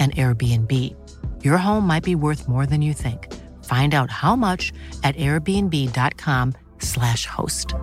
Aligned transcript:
an 0.00 0.12
Airbnb. 0.12 0.96
Your 1.44 1.58
home 1.58 1.86
might 1.86 2.02
be 2.02 2.14
worth 2.14 2.48
more 2.48 2.64
than 2.64 2.80
you 2.80 2.94
think. 2.94 3.30
Find 3.64 3.94
out 3.94 4.10
how 4.10 4.34
much 4.34 4.72
at 5.04 5.14
airbnb.com/slash 5.16 7.26
host. 7.26 7.74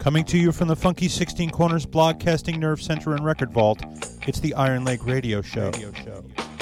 Coming 0.00 0.24
to 0.24 0.36
you 0.36 0.50
from 0.52 0.68
the 0.68 0.76
Funky 0.76 1.08
16 1.08 1.48
Corners 1.50 1.86
Blogcasting 1.86 2.58
Nerve 2.58 2.82
Center 2.82 3.14
and 3.14 3.24
Record 3.24 3.52
Vault, 3.52 3.80
it's 4.26 4.40
the 4.40 4.52
Iron 4.54 4.84
Leg 4.84 5.04
Radio 5.04 5.40
Show. 5.40 5.70
Iron. 5.78 6.53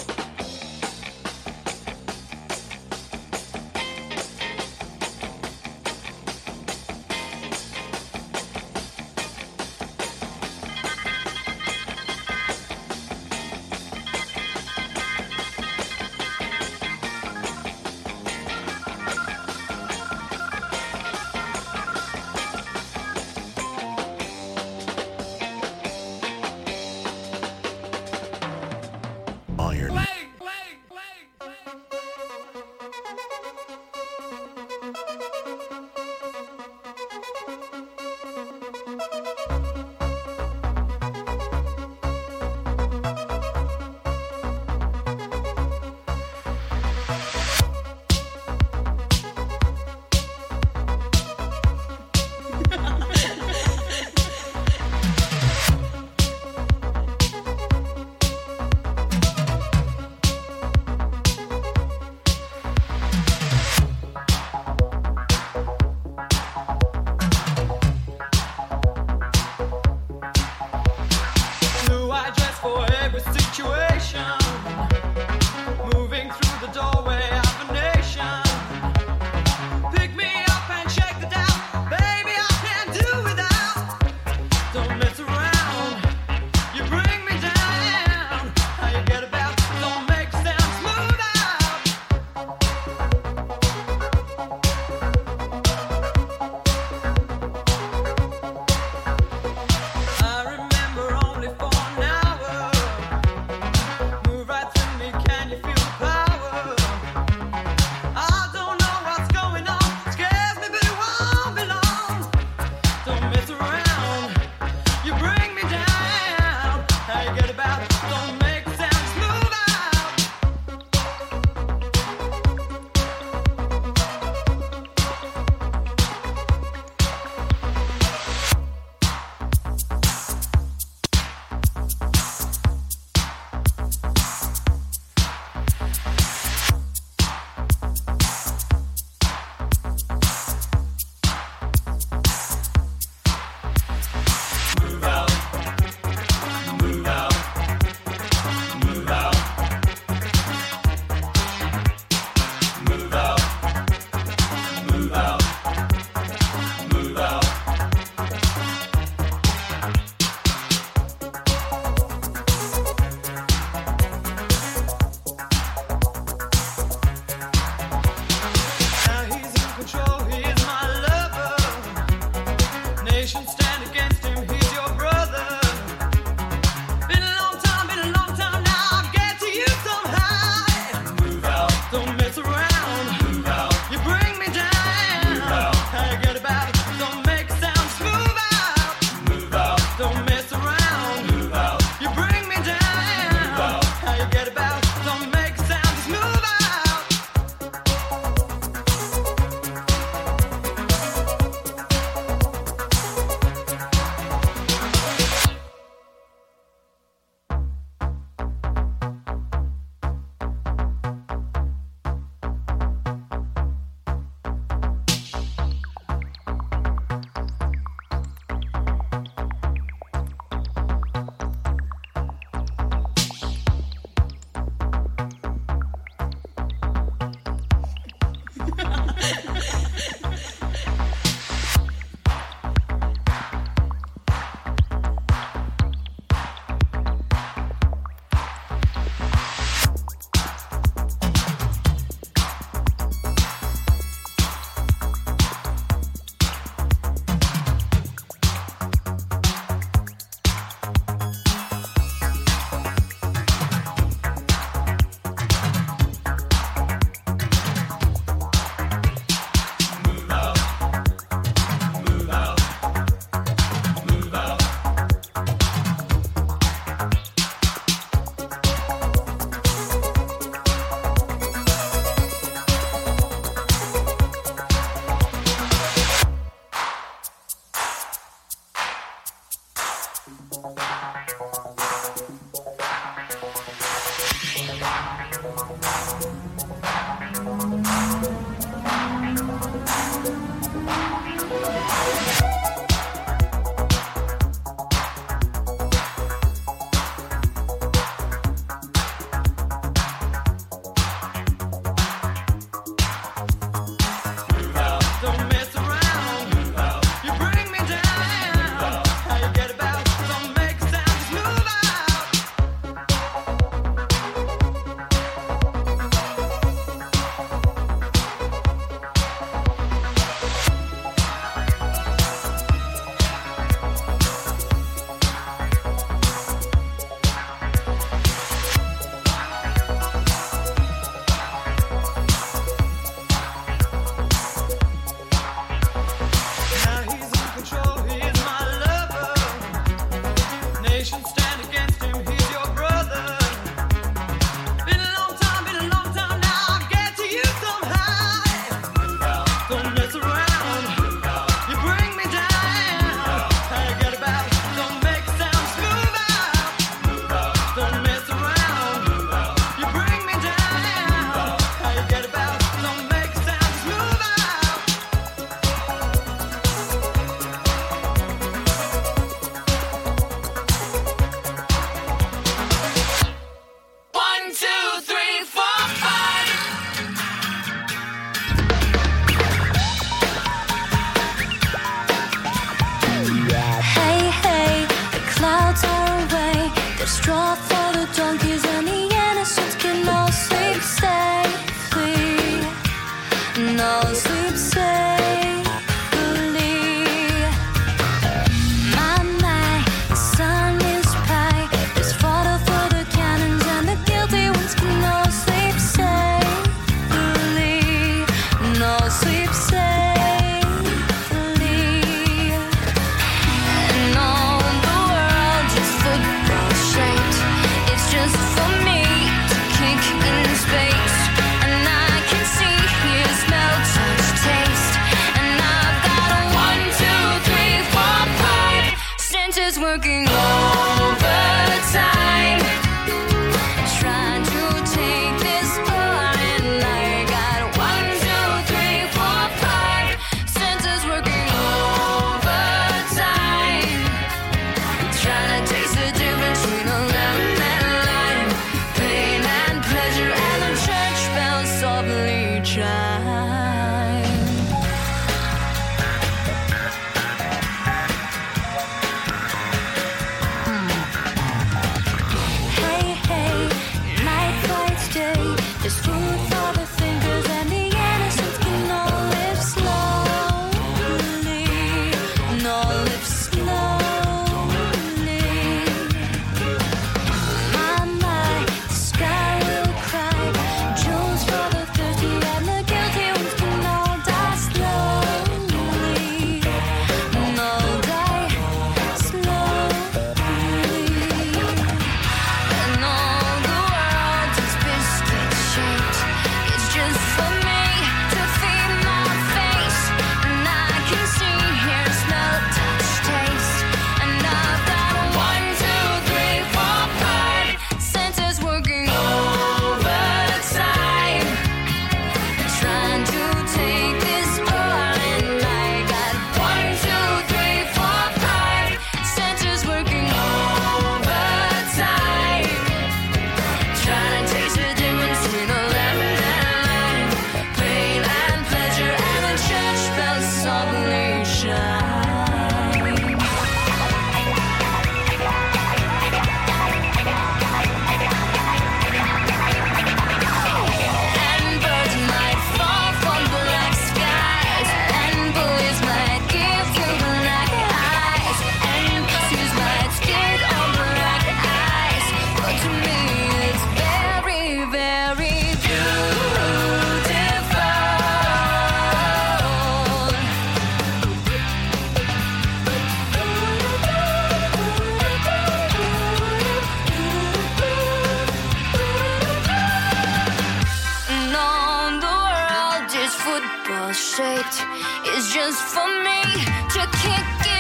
Football 574.13 574.37
shaped. 574.37 574.85
It's 575.25 575.55
just 575.55 575.83
for 575.95 576.07
me 576.23 576.43
to 576.91 577.07
kick 577.19 577.72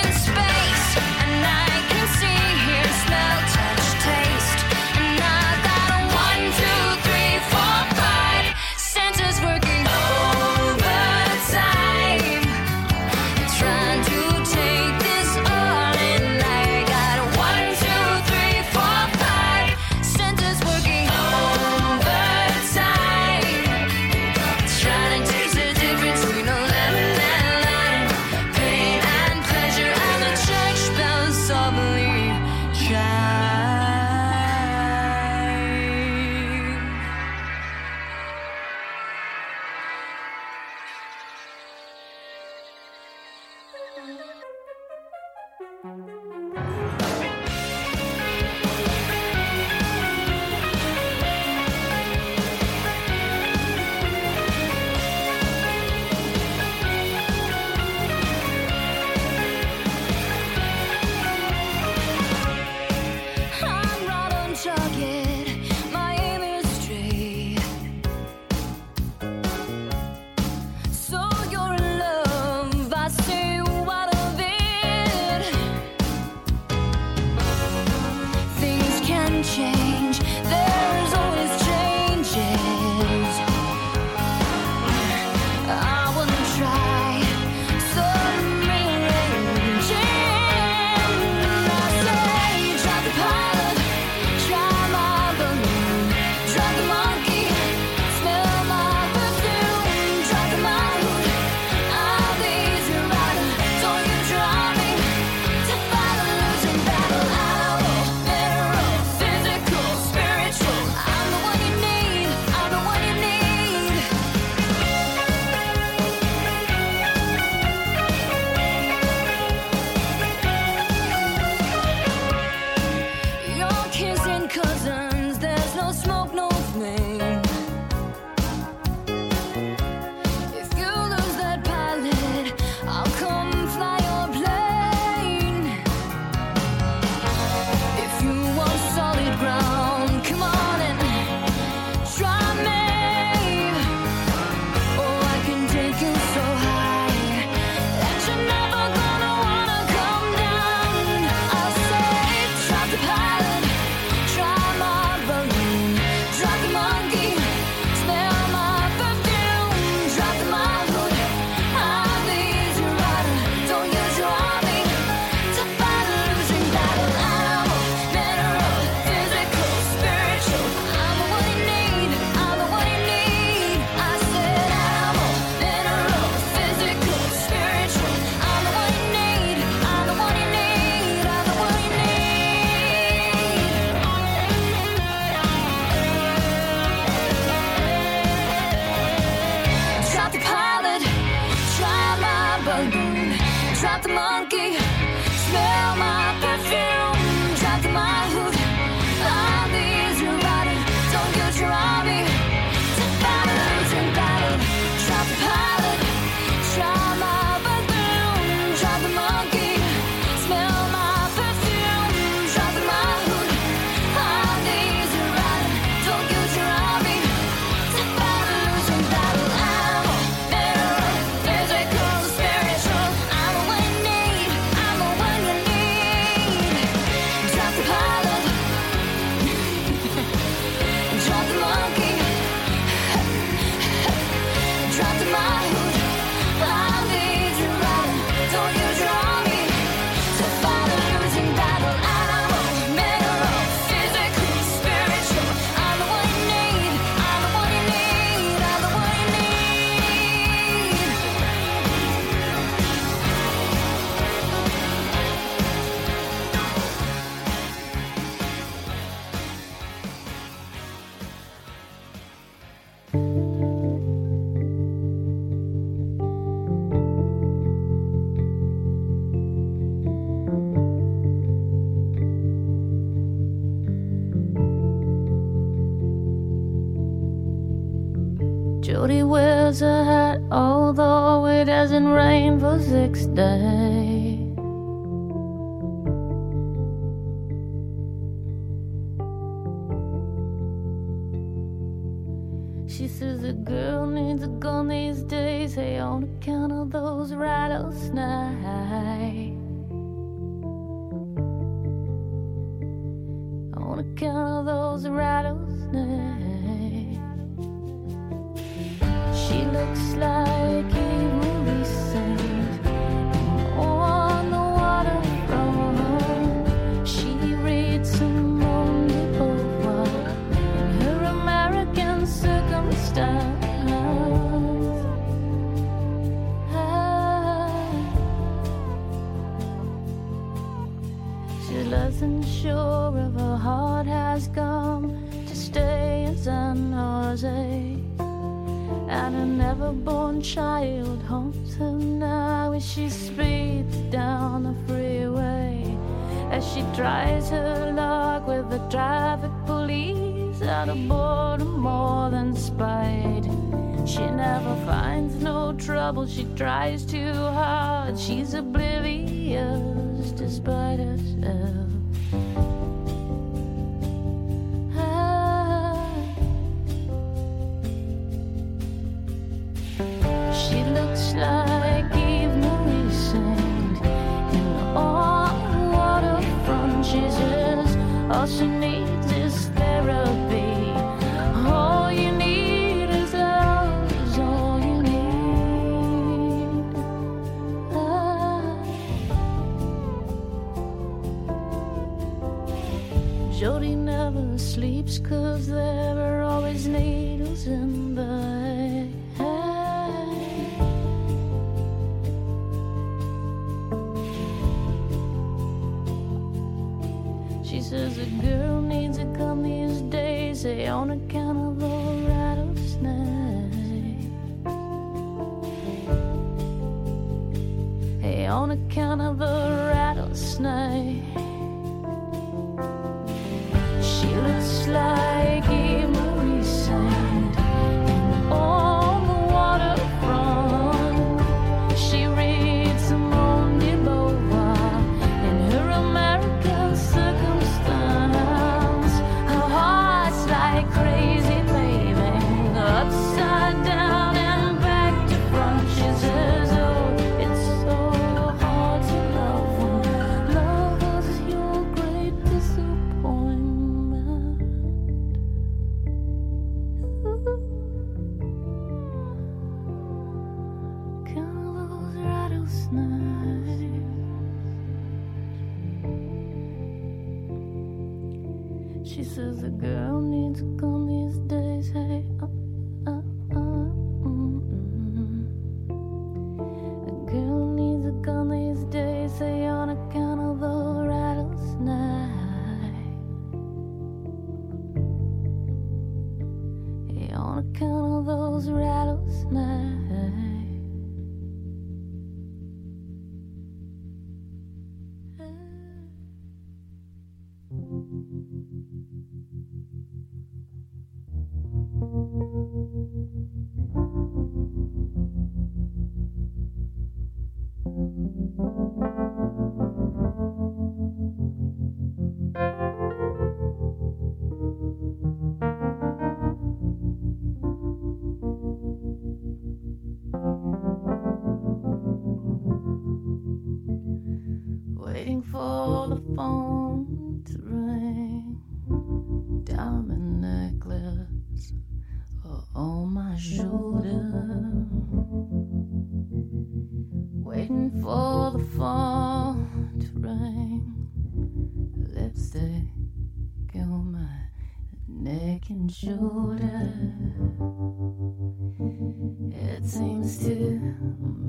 It 549.50 549.84
seems 549.86 550.38
to 550.44 550.78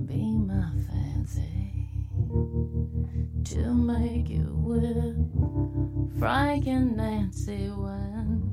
be 0.05 0.37
my 0.37 0.71
fancy 0.87 1.87
to 3.45 3.73
make 3.73 4.29
you 4.29 4.49
with 4.55 6.19
Frank 6.19 6.67
and 6.67 6.95
Nancy 6.97 7.69
when 7.69 8.43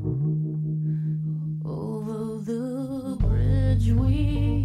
over 1.65 2.43
the 2.45 3.17
bridge 3.21 3.93
we. 3.93 4.60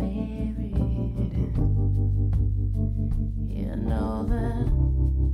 married. 0.00 1.56
You 3.48 3.76
know 3.76 4.24
that 4.28 4.66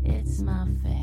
it's 0.05 0.41
my 0.41 0.67
fate. 0.83 0.96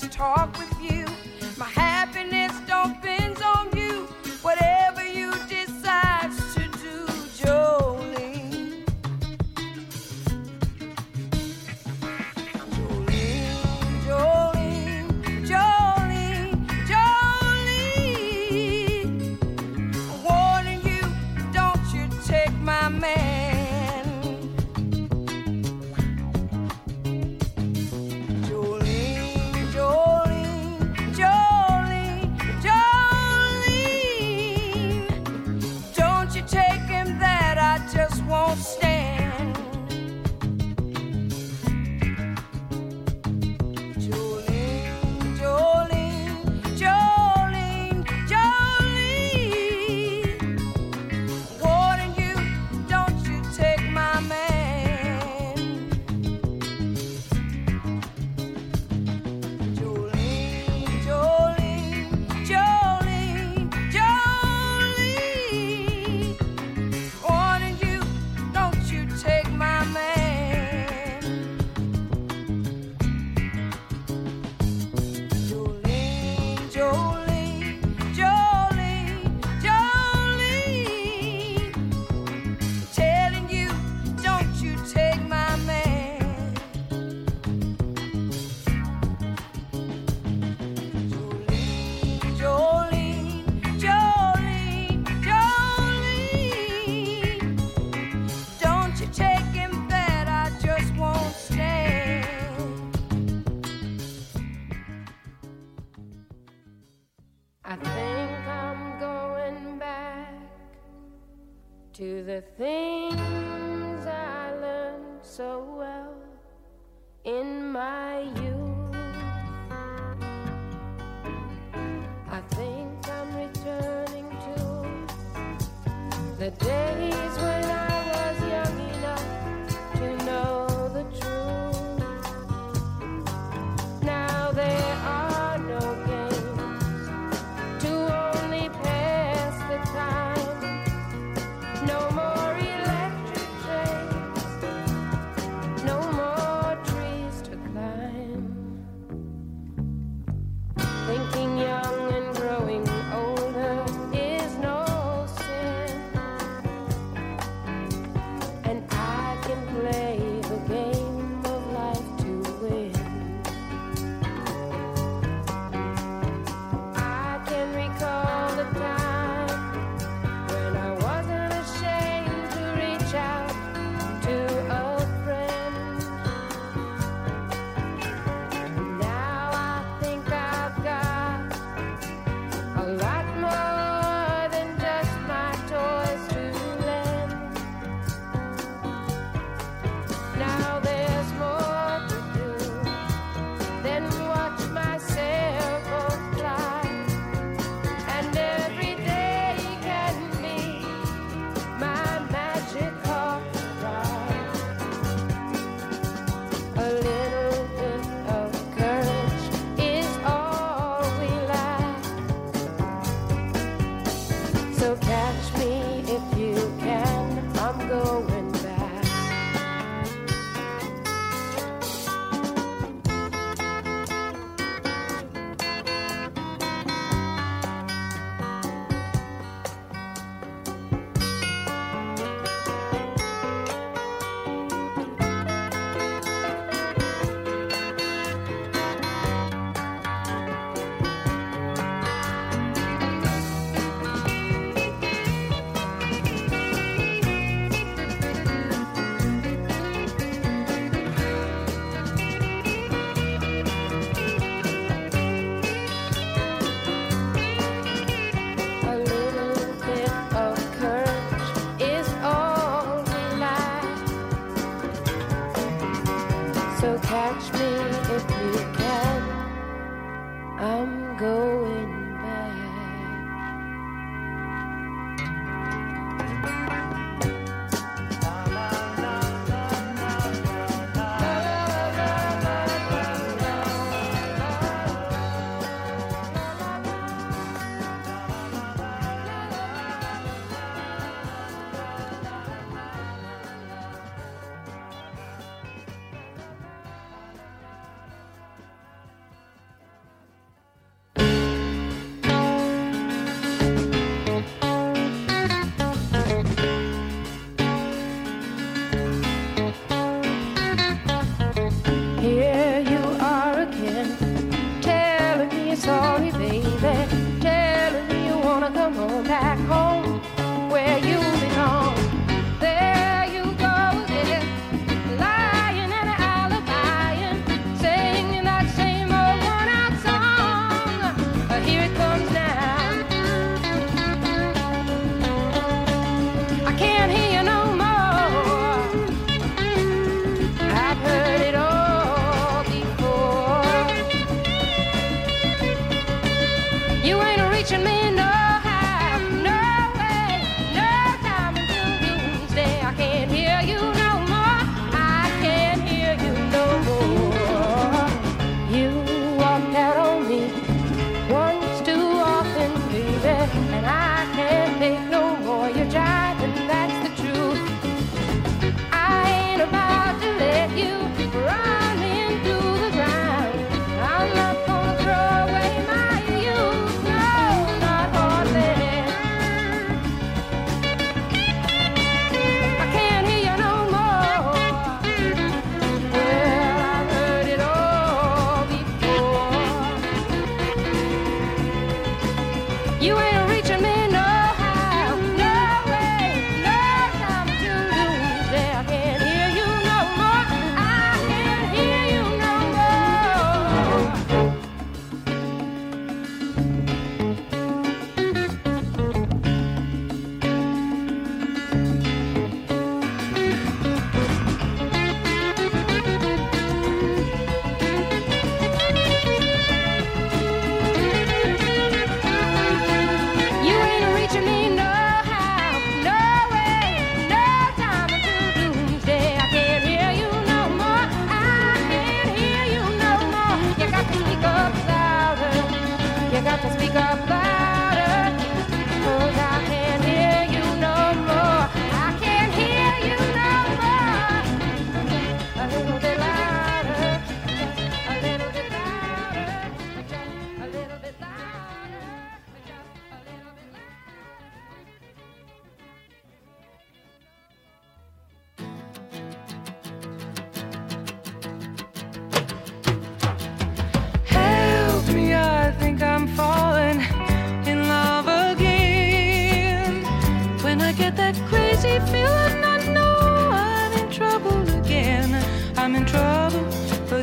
This 0.00 0.08
talk 0.08 0.58
with 0.58 0.82
you. 0.82 1.03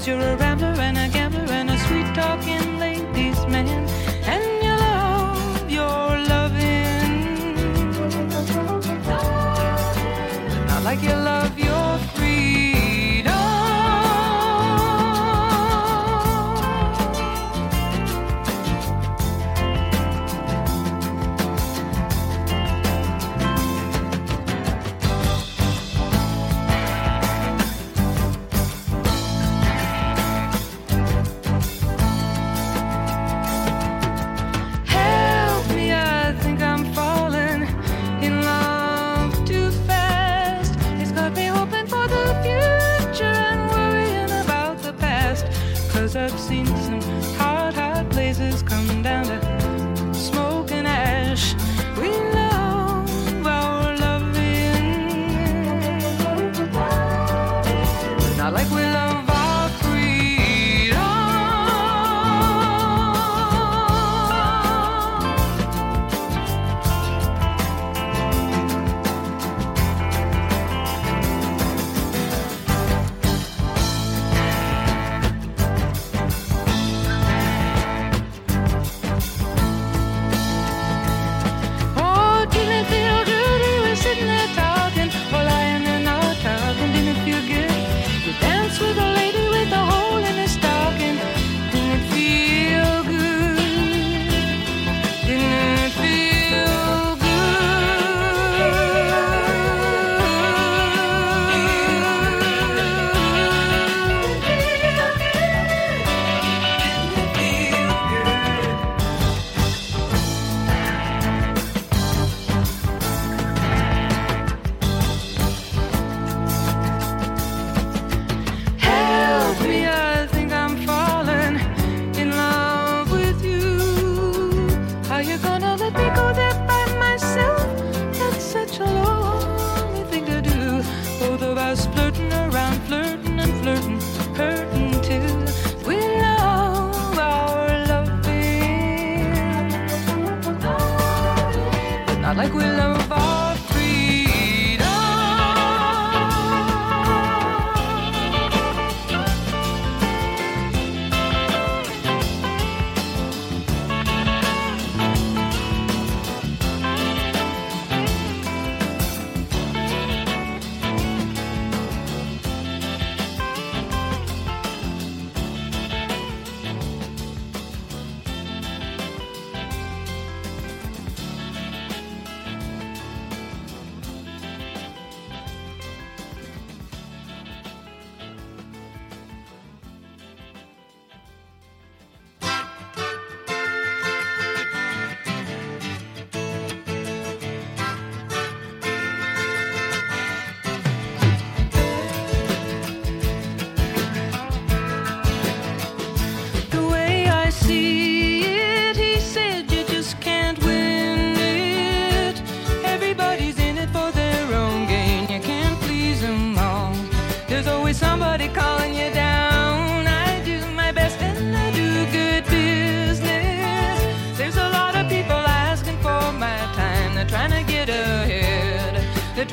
Cause 0.01 0.07
you're 0.07 0.19
a 0.19 0.60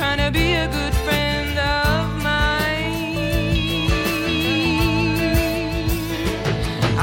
trying 0.09 0.33
to 0.33 0.39
be 0.39 0.55
a 0.55 0.67
good 0.69 0.95
friend 1.05 1.59
of 1.59 2.23
mine. 2.23 3.21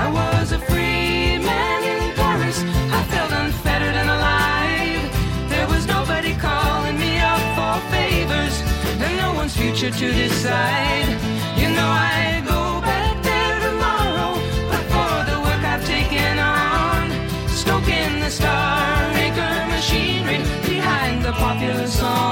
I 0.04 0.10
was 0.12 0.52
a 0.54 0.60
free 0.60 1.38
man 1.38 1.84
in 1.84 2.16
Paris. 2.16 2.58
I 2.98 3.04
felt 3.14 3.32
unfettered 3.32 3.96
and 4.02 4.10
alive. 4.10 5.04
There 5.50 5.68
was 5.68 5.86
nobody 5.86 6.34
calling 6.34 6.98
me 6.98 7.20
up 7.20 7.44
for 7.58 7.76
favors, 7.92 8.56
and 9.04 9.18
no 9.18 9.36
one's 9.36 9.56
future 9.56 9.92
to 9.92 10.08
decide. 10.12 11.08
You 11.60 11.70
know 11.76 11.88
I. 11.88 12.16
Stoker 18.36 19.68
machinery 19.70 20.40
behind 20.68 21.24
the 21.24 21.32
popular 21.34 21.88
song. 21.88 22.25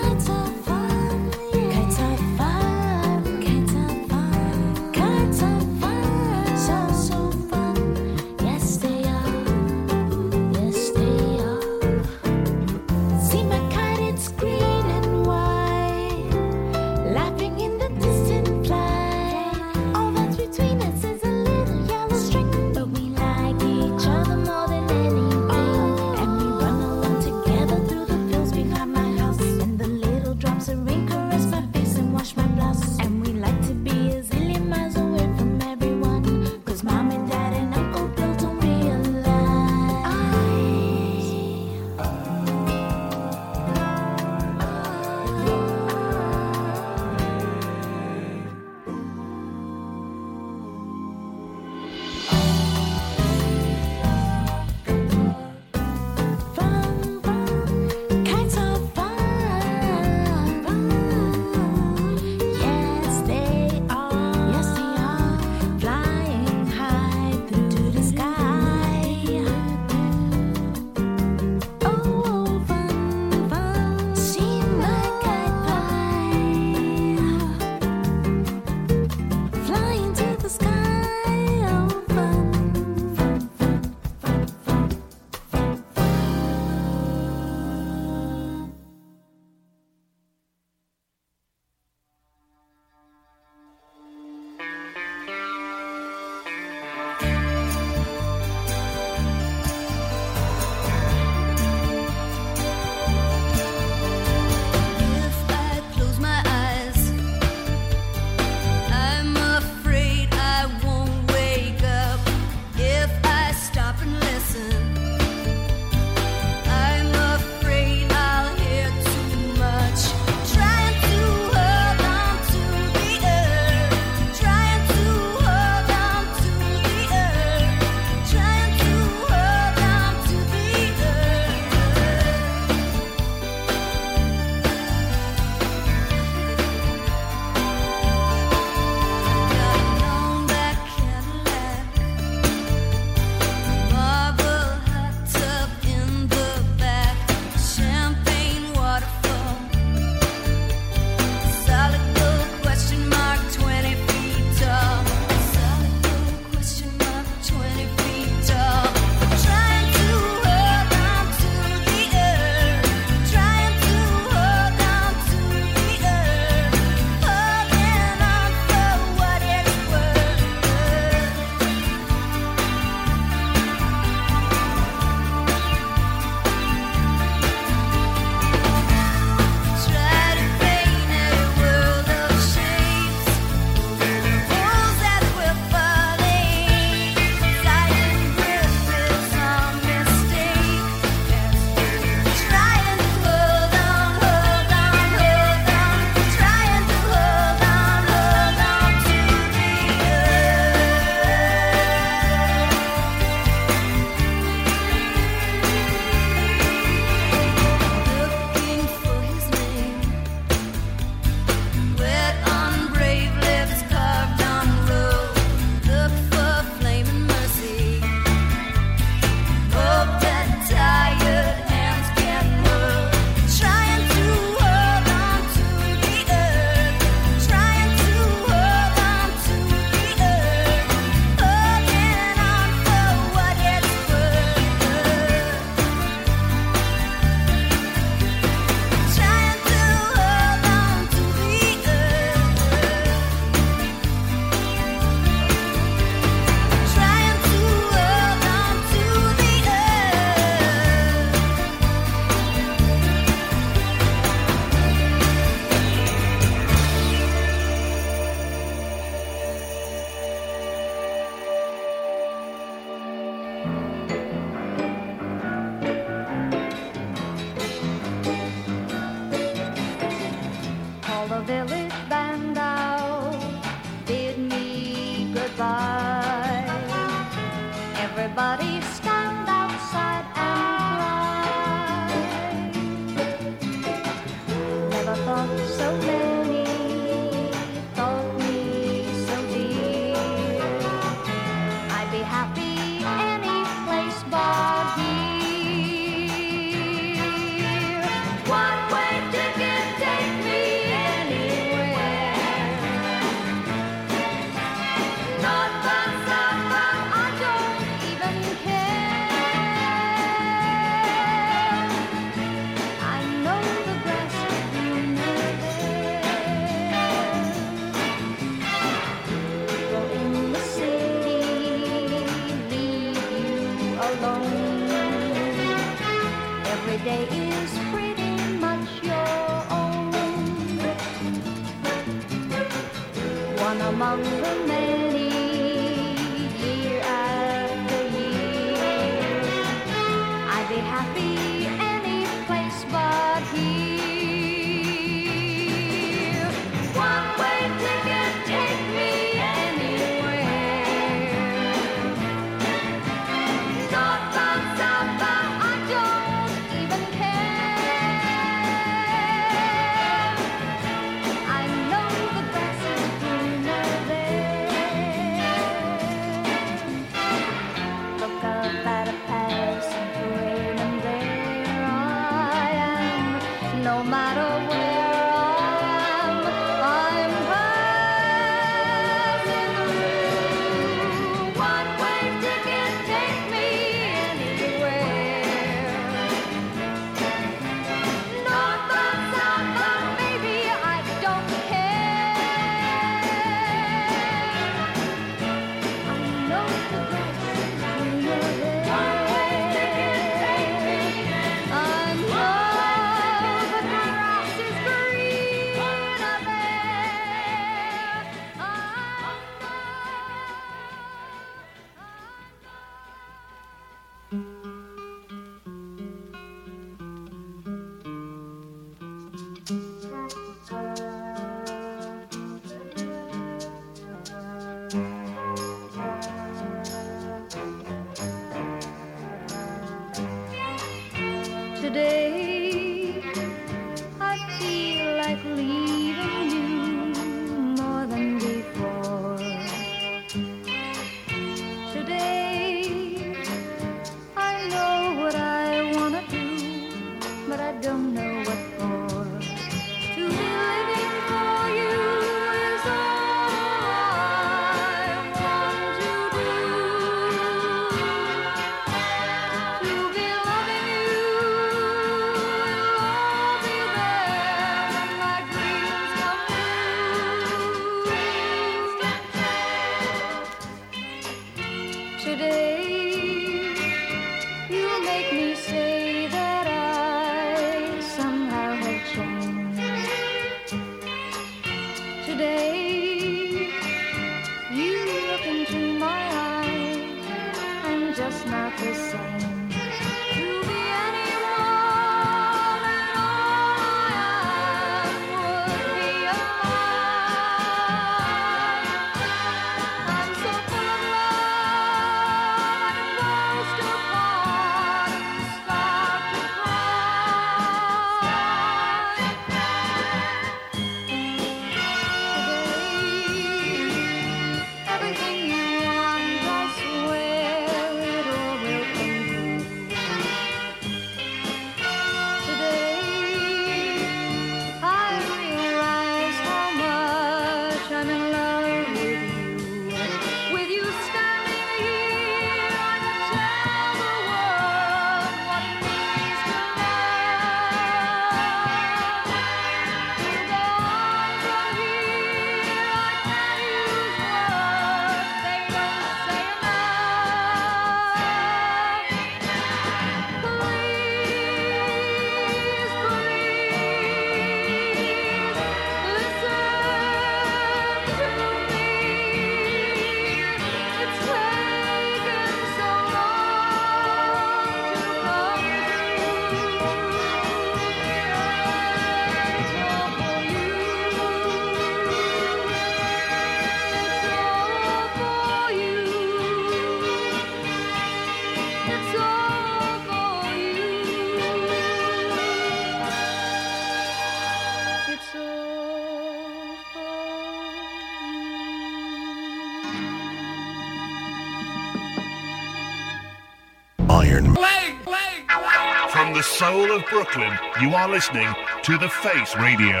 soul 596.54 596.92
of 596.92 597.04
Brooklyn, 597.06 597.52
you 597.80 597.96
are 597.96 598.08
listening 598.08 598.46
to 598.84 598.96
The 598.96 599.08
Face 599.08 599.56
Radio. 599.56 600.00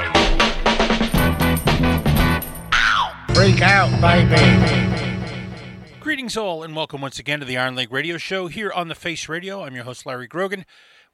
Break 3.34 3.60
out, 3.60 3.90
baby. 4.00 5.98
Greetings, 5.98 6.36
all, 6.36 6.62
and 6.62 6.76
welcome 6.76 7.00
once 7.00 7.18
again 7.18 7.40
to 7.40 7.44
the 7.44 7.56
Iron 7.56 7.74
Leg 7.74 7.90
Radio 7.92 8.18
Show 8.18 8.46
here 8.46 8.70
on 8.70 8.86
The 8.86 8.94
Face 8.94 9.28
Radio. 9.28 9.64
I'm 9.64 9.74
your 9.74 9.82
host, 9.82 10.06
Larry 10.06 10.28
Grogan. 10.28 10.64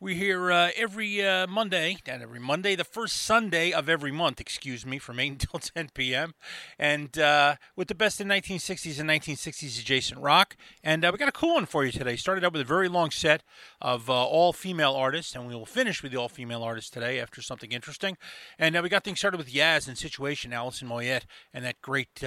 We're 0.03 0.17
here 0.17 0.51
uh, 0.51 0.71
every 0.77 1.23
uh, 1.23 1.47
Monday, 1.47 1.99
not 2.09 2.23
every 2.23 2.41
Monday, 2.41 2.75
the 2.75 2.85
first 2.85 3.17
Sunday 3.17 3.71
of 3.71 3.87
every 3.87 4.11
month, 4.11 4.41
excuse 4.41 4.87
me, 4.87 4.99
from 4.99 5.21
8 5.21 5.33
until 5.33 5.61
10 5.61 5.91
p.m. 5.93 6.33
And 6.79 7.19
uh, 7.19 7.57
with 7.77 7.89
the 7.89 7.95
best 7.95 8.19
in 8.19 8.27
1960s 8.27 8.99
and 8.99 9.11
1960s 9.11 9.79
adjacent 9.79 10.19
rock. 10.19 10.57
And 10.83 11.05
uh, 11.05 11.11
we 11.13 11.19
got 11.19 11.29
a 11.29 11.33
cool 11.33 11.57
one 11.57 11.67
for 11.67 11.85
you 11.85 11.93
today. 11.93 12.17
Started 12.17 12.47
out 12.47 12.55
with 12.55 12.63
a 12.63 12.65
very 12.65 12.89
long 12.89 13.11
set 13.11 13.43
of 13.83 14.09
uh, 14.09 14.25
all 14.25 14.55
female 14.55 14.95
artists, 14.95 15.35
and 15.35 15.47
we 15.47 15.55
will 15.55 15.67
finish 15.67 16.03
with 16.03 16.13
the 16.13 16.19
all 16.19 16.31
female 16.31 16.63
artists 16.63 16.89
today 16.89 17.21
after 17.21 17.43
something 17.43 17.71
interesting. 17.71 18.17
And 18.59 18.75
uh, 18.75 18.81
we 18.83 18.89
got 18.89 19.05
things 19.05 19.19
started 19.19 19.37
with 19.37 19.53
Yaz 19.53 19.87
and 19.87 19.99
Situation, 19.99 20.55
Alison 20.55 20.89
Moyet, 20.89 21.25
and 21.53 21.63
that 21.63 21.83
great. 21.83 22.25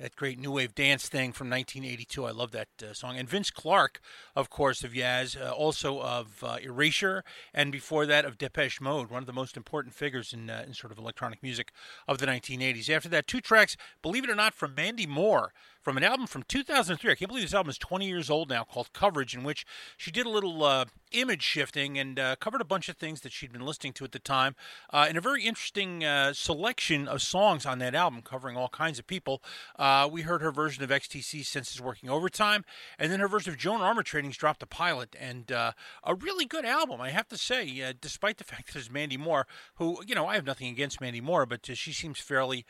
That 0.00 0.16
great 0.16 0.40
new 0.40 0.50
wave 0.50 0.74
dance 0.74 1.08
thing 1.08 1.30
from 1.30 1.48
1982. 1.48 2.24
I 2.24 2.32
love 2.32 2.50
that 2.50 2.68
uh, 2.82 2.92
song. 2.92 3.16
And 3.16 3.28
Vince 3.28 3.52
Clarke, 3.52 4.00
of 4.34 4.50
course, 4.50 4.82
of 4.82 4.92
Yaz, 4.92 5.40
uh, 5.40 5.52
also 5.52 6.00
of 6.00 6.42
uh, 6.42 6.56
Erasure, 6.60 7.22
and 7.52 7.70
before 7.70 8.04
that 8.04 8.24
of 8.24 8.36
Depeche 8.36 8.80
Mode, 8.80 9.08
one 9.08 9.22
of 9.22 9.26
the 9.26 9.32
most 9.32 9.56
important 9.56 9.94
figures 9.94 10.32
in, 10.32 10.50
uh, 10.50 10.64
in 10.66 10.74
sort 10.74 10.90
of 10.90 10.98
electronic 10.98 11.44
music 11.44 11.70
of 12.08 12.18
the 12.18 12.26
1980s. 12.26 12.90
After 12.90 13.08
that, 13.10 13.28
two 13.28 13.40
tracks, 13.40 13.76
believe 14.02 14.24
it 14.24 14.30
or 14.30 14.34
not, 14.34 14.52
from 14.52 14.74
Mandy 14.74 15.06
Moore 15.06 15.52
from 15.84 15.98
an 15.98 16.02
album 16.02 16.26
from 16.26 16.42
2003. 16.44 17.10
I 17.10 17.14
can't 17.14 17.28
believe 17.28 17.44
this 17.44 17.52
album 17.52 17.68
is 17.68 17.76
20 17.76 18.08
years 18.08 18.30
old 18.30 18.48
now, 18.48 18.64
called 18.64 18.92
Coverage, 18.94 19.34
in 19.34 19.44
which 19.44 19.66
she 19.98 20.10
did 20.10 20.24
a 20.24 20.30
little 20.30 20.64
uh, 20.64 20.86
image 21.12 21.42
shifting 21.42 21.98
and 21.98 22.18
uh, 22.18 22.36
covered 22.36 22.62
a 22.62 22.64
bunch 22.64 22.88
of 22.88 22.96
things 22.96 23.20
that 23.20 23.32
she'd 23.32 23.52
been 23.52 23.64
listening 23.64 23.92
to 23.94 24.04
at 24.04 24.12
the 24.12 24.18
time. 24.18 24.56
Uh, 24.90 25.04
and 25.06 25.18
a 25.18 25.20
very 25.20 25.44
interesting 25.44 26.02
uh, 26.02 26.32
selection 26.32 27.06
of 27.06 27.20
songs 27.20 27.66
on 27.66 27.78
that 27.80 27.94
album, 27.94 28.22
covering 28.22 28.56
all 28.56 28.68
kinds 28.68 28.98
of 28.98 29.06
people. 29.06 29.42
Uh, 29.78 30.08
we 30.10 30.22
heard 30.22 30.40
her 30.40 30.50
version 30.50 30.82
of 30.82 30.88
XTC 30.88 31.44
Senses 31.44 31.82
Working 31.82 32.08
Overtime, 32.08 32.64
and 32.98 33.12
then 33.12 33.20
her 33.20 33.28
version 33.28 33.52
of 33.52 33.58
Joan 33.58 33.80
Armatrading's 33.80 34.38
Drop 34.38 34.58
the 34.58 34.66
Pilot. 34.66 35.14
And 35.20 35.52
uh, 35.52 35.72
a 36.02 36.14
really 36.14 36.46
good 36.46 36.64
album, 36.64 37.02
I 37.02 37.10
have 37.10 37.28
to 37.28 37.36
say, 37.36 37.92
despite 38.00 38.38
the 38.38 38.44
fact 38.54 38.72
that 38.72 38.78
it's 38.78 38.90
Mandy 38.90 39.18
Moore, 39.18 39.46
who, 39.74 40.02
you 40.06 40.14
know, 40.14 40.26
I 40.26 40.34
have 40.34 40.46
nothing 40.46 40.68
against 40.68 41.00
Mandy 41.00 41.20
Moore, 41.20 41.44
but 41.44 41.66
she 41.76 41.92
seems 41.92 42.18
fairly 42.18 42.64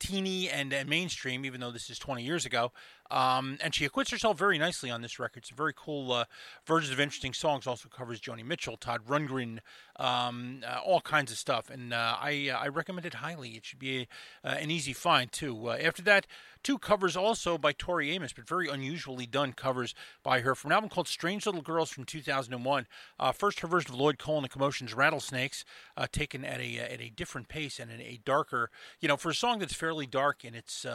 teeny 0.00 0.48
and 0.48 0.74
mainstream, 0.88 1.44
even 1.44 1.60
though 1.60 1.70
this 1.70 1.88
is 1.90 1.98
20 1.98 2.24
years 2.24 2.39
ago. 2.46 2.72
Um, 3.10 3.58
and 3.60 3.74
she 3.74 3.84
acquits 3.84 4.10
herself 4.10 4.38
very 4.38 4.56
nicely 4.56 4.90
on 4.90 5.02
this 5.02 5.18
record. 5.18 5.44
A 5.50 5.54
very 5.54 5.72
cool 5.74 6.12
uh, 6.12 6.24
versions 6.64 6.92
of 6.92 7.00
interesting 7.00 7.32
songs. 7.32 7.66
Also 7.66 7.88
covers 7.88 8.20
Joni 8.20 8.44
Mitchell, 8.44 8.76
Todd 8.76 9.00
Rundgren, 9.06 9.58
um, 9.96 10.60
uh, 10.64 10.78
all 10.84 11.00
kinds 11.00 11.32
of 11.32 11.38
stuff. 11.38 11.70
And 11.70 11.92
uh, 11.92 12.16
I 12.20 12.50
I 12.56 12.68
recommend 12.68 13.06
it 13.06 13.14
highly. 13.14 13.50
It 13.50 13.64
should 13.64 13.80
be 13.80 14.06
a, 14.44 14.48
an 14.48 14.70
easy 14.70 14.92
find 14.92 15.32
too. 15.32 15.70
Uh, 15.70 15.78
after 15.82 16.02
that, 16.02 16.26
two 16.62 16.78
covers 16.78 17.16
also 17.16 17.58
by 17.58 17.72
Tori 17.72 18.12
Amos, 18.12 18.32
but 18.32 18.46
very 18.48 18.68
unusually 18.68 19.26
done 19.26 19.54
covers 19.54 19.92
by 20.22 20.40
her 20.40 20.54
from 20.54 20.70
an 20.70 20.76
album 20.76 20.90
called 20.90 21.08
Strange 21.08 21.46
Little 21.46 21.62
Girls 21.62 21.90
from 21.90 22.04
2001. 22.04 22.86
Uh, 23.18 23.32
first, 23.32 23.60
her 23.60 23.68
version 23.68 23.92
of 23.92 23.98
Lloyd 23.98 24.18
Cole 24.18 24.36
and 24.36 24.44
the 24.44 24.48
Commotion's 24.48 24.94
Rattlesnakes, 24.94 25.64
uh, 25.96 26.06
taken 26.12 26.44
at 26.44 26.60
a 26.60 26.78
at 26.78 27.00
a 27.00 27.10
different 27.10 27.48
pace 27.48 27.80
and 27.80 27.90
in 27.90 28.00
a 28.00 28.20
darker, 28.24 28.70
you 29.00 29.08
know, 29.08 29.16
for 29.16 29.30
a 29.30 29.34
song 29.34 29.58
that's 29.58 29.74
fairly 29.74 30.06
dark 30.06 30.44
in 30.44 30.54
its 30.54 30.86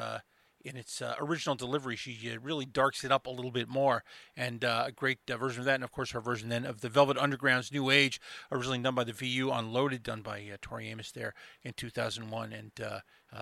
in 0.65 0.75
its 0.75 1.01
uh, 1.01 1.15
original 1.19 1.55
delivery. 1.55 1.95
She 1.95 2.17
uh, 2.31 2.39
really 2.41 2.65
darks 2.65 3.03
it 3.03 3.11
up 3.11 3.27
a 3.27 3.29
little 3.29 3.51
bit 3.51 3.69
more, 3.69 4.03
and 4.35 4.65
uh, 4.65 4.85
a 4.87 4.91
great 4.91 5.19
uh, 5.29 5.37
version 5.37 5.59
of 5.59 5.65
that. 5.65 5.75
And 5.75 5.83
of 5.83 5.91
course, 5.91 6.11
her 6.11 6.19
version 6.19 6.49
then 6.49 6.65
of 6.65 6.81
the 6.81 6.89
Velvet 6.89 7.17
Underground's 7.17 7.71
New 7.71 7.91
Age, 7.91 8.19
originally 8.51 8.79
done 8.79 8.95
by 8.95 9.03
the 9.03 9.13
VU, 9.13 9.51
on 9.51 9.71
Loaded, 9.71 10.03
done 10.03 10.21
by 10.21 10.39
uh, 10.51 10.57
Tori 10.61 10.89
Amos 10.89 11.11
there 11.11 11.33
in 11.63 11.73
2001, 11.73 12.51
and 12.51 12.71
uh, 12.81 12.99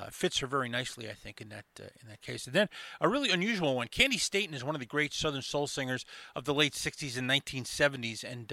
fits 0.09 0.39
her 0.39 0.47
very 0.47 0.67
nicely, 0.67 1.09
I 1.09 1.13
think, 1.13 1.39
in 1.39 1.49
that 1.49 1.65
in 1.79 2.09
that 2.09 2.21
case. 2.21 2.45
And 2.45 2.55
then 2.55 2.67
a 2.99 3.07
really 3.07 3.29
unusual 3.29 3.75
one. 3.75 3.87
Candi 3.87 4.19
Staton 4.19 4.55
is 4.55 4.63
one 4.63 4.75
of 4.75 4.79
the 4.81 4.85
great 4.85 5.13
Southern 5.13 5.41
soul 5.41 5.67
singers 5.67 6.05
of 6.35 6.45
the 6.45 6.53
late 6.53 6.73
60s 6.73 7.17
and 7.17 7.29
1970s, 7.29 8.23
and 8.23 8.51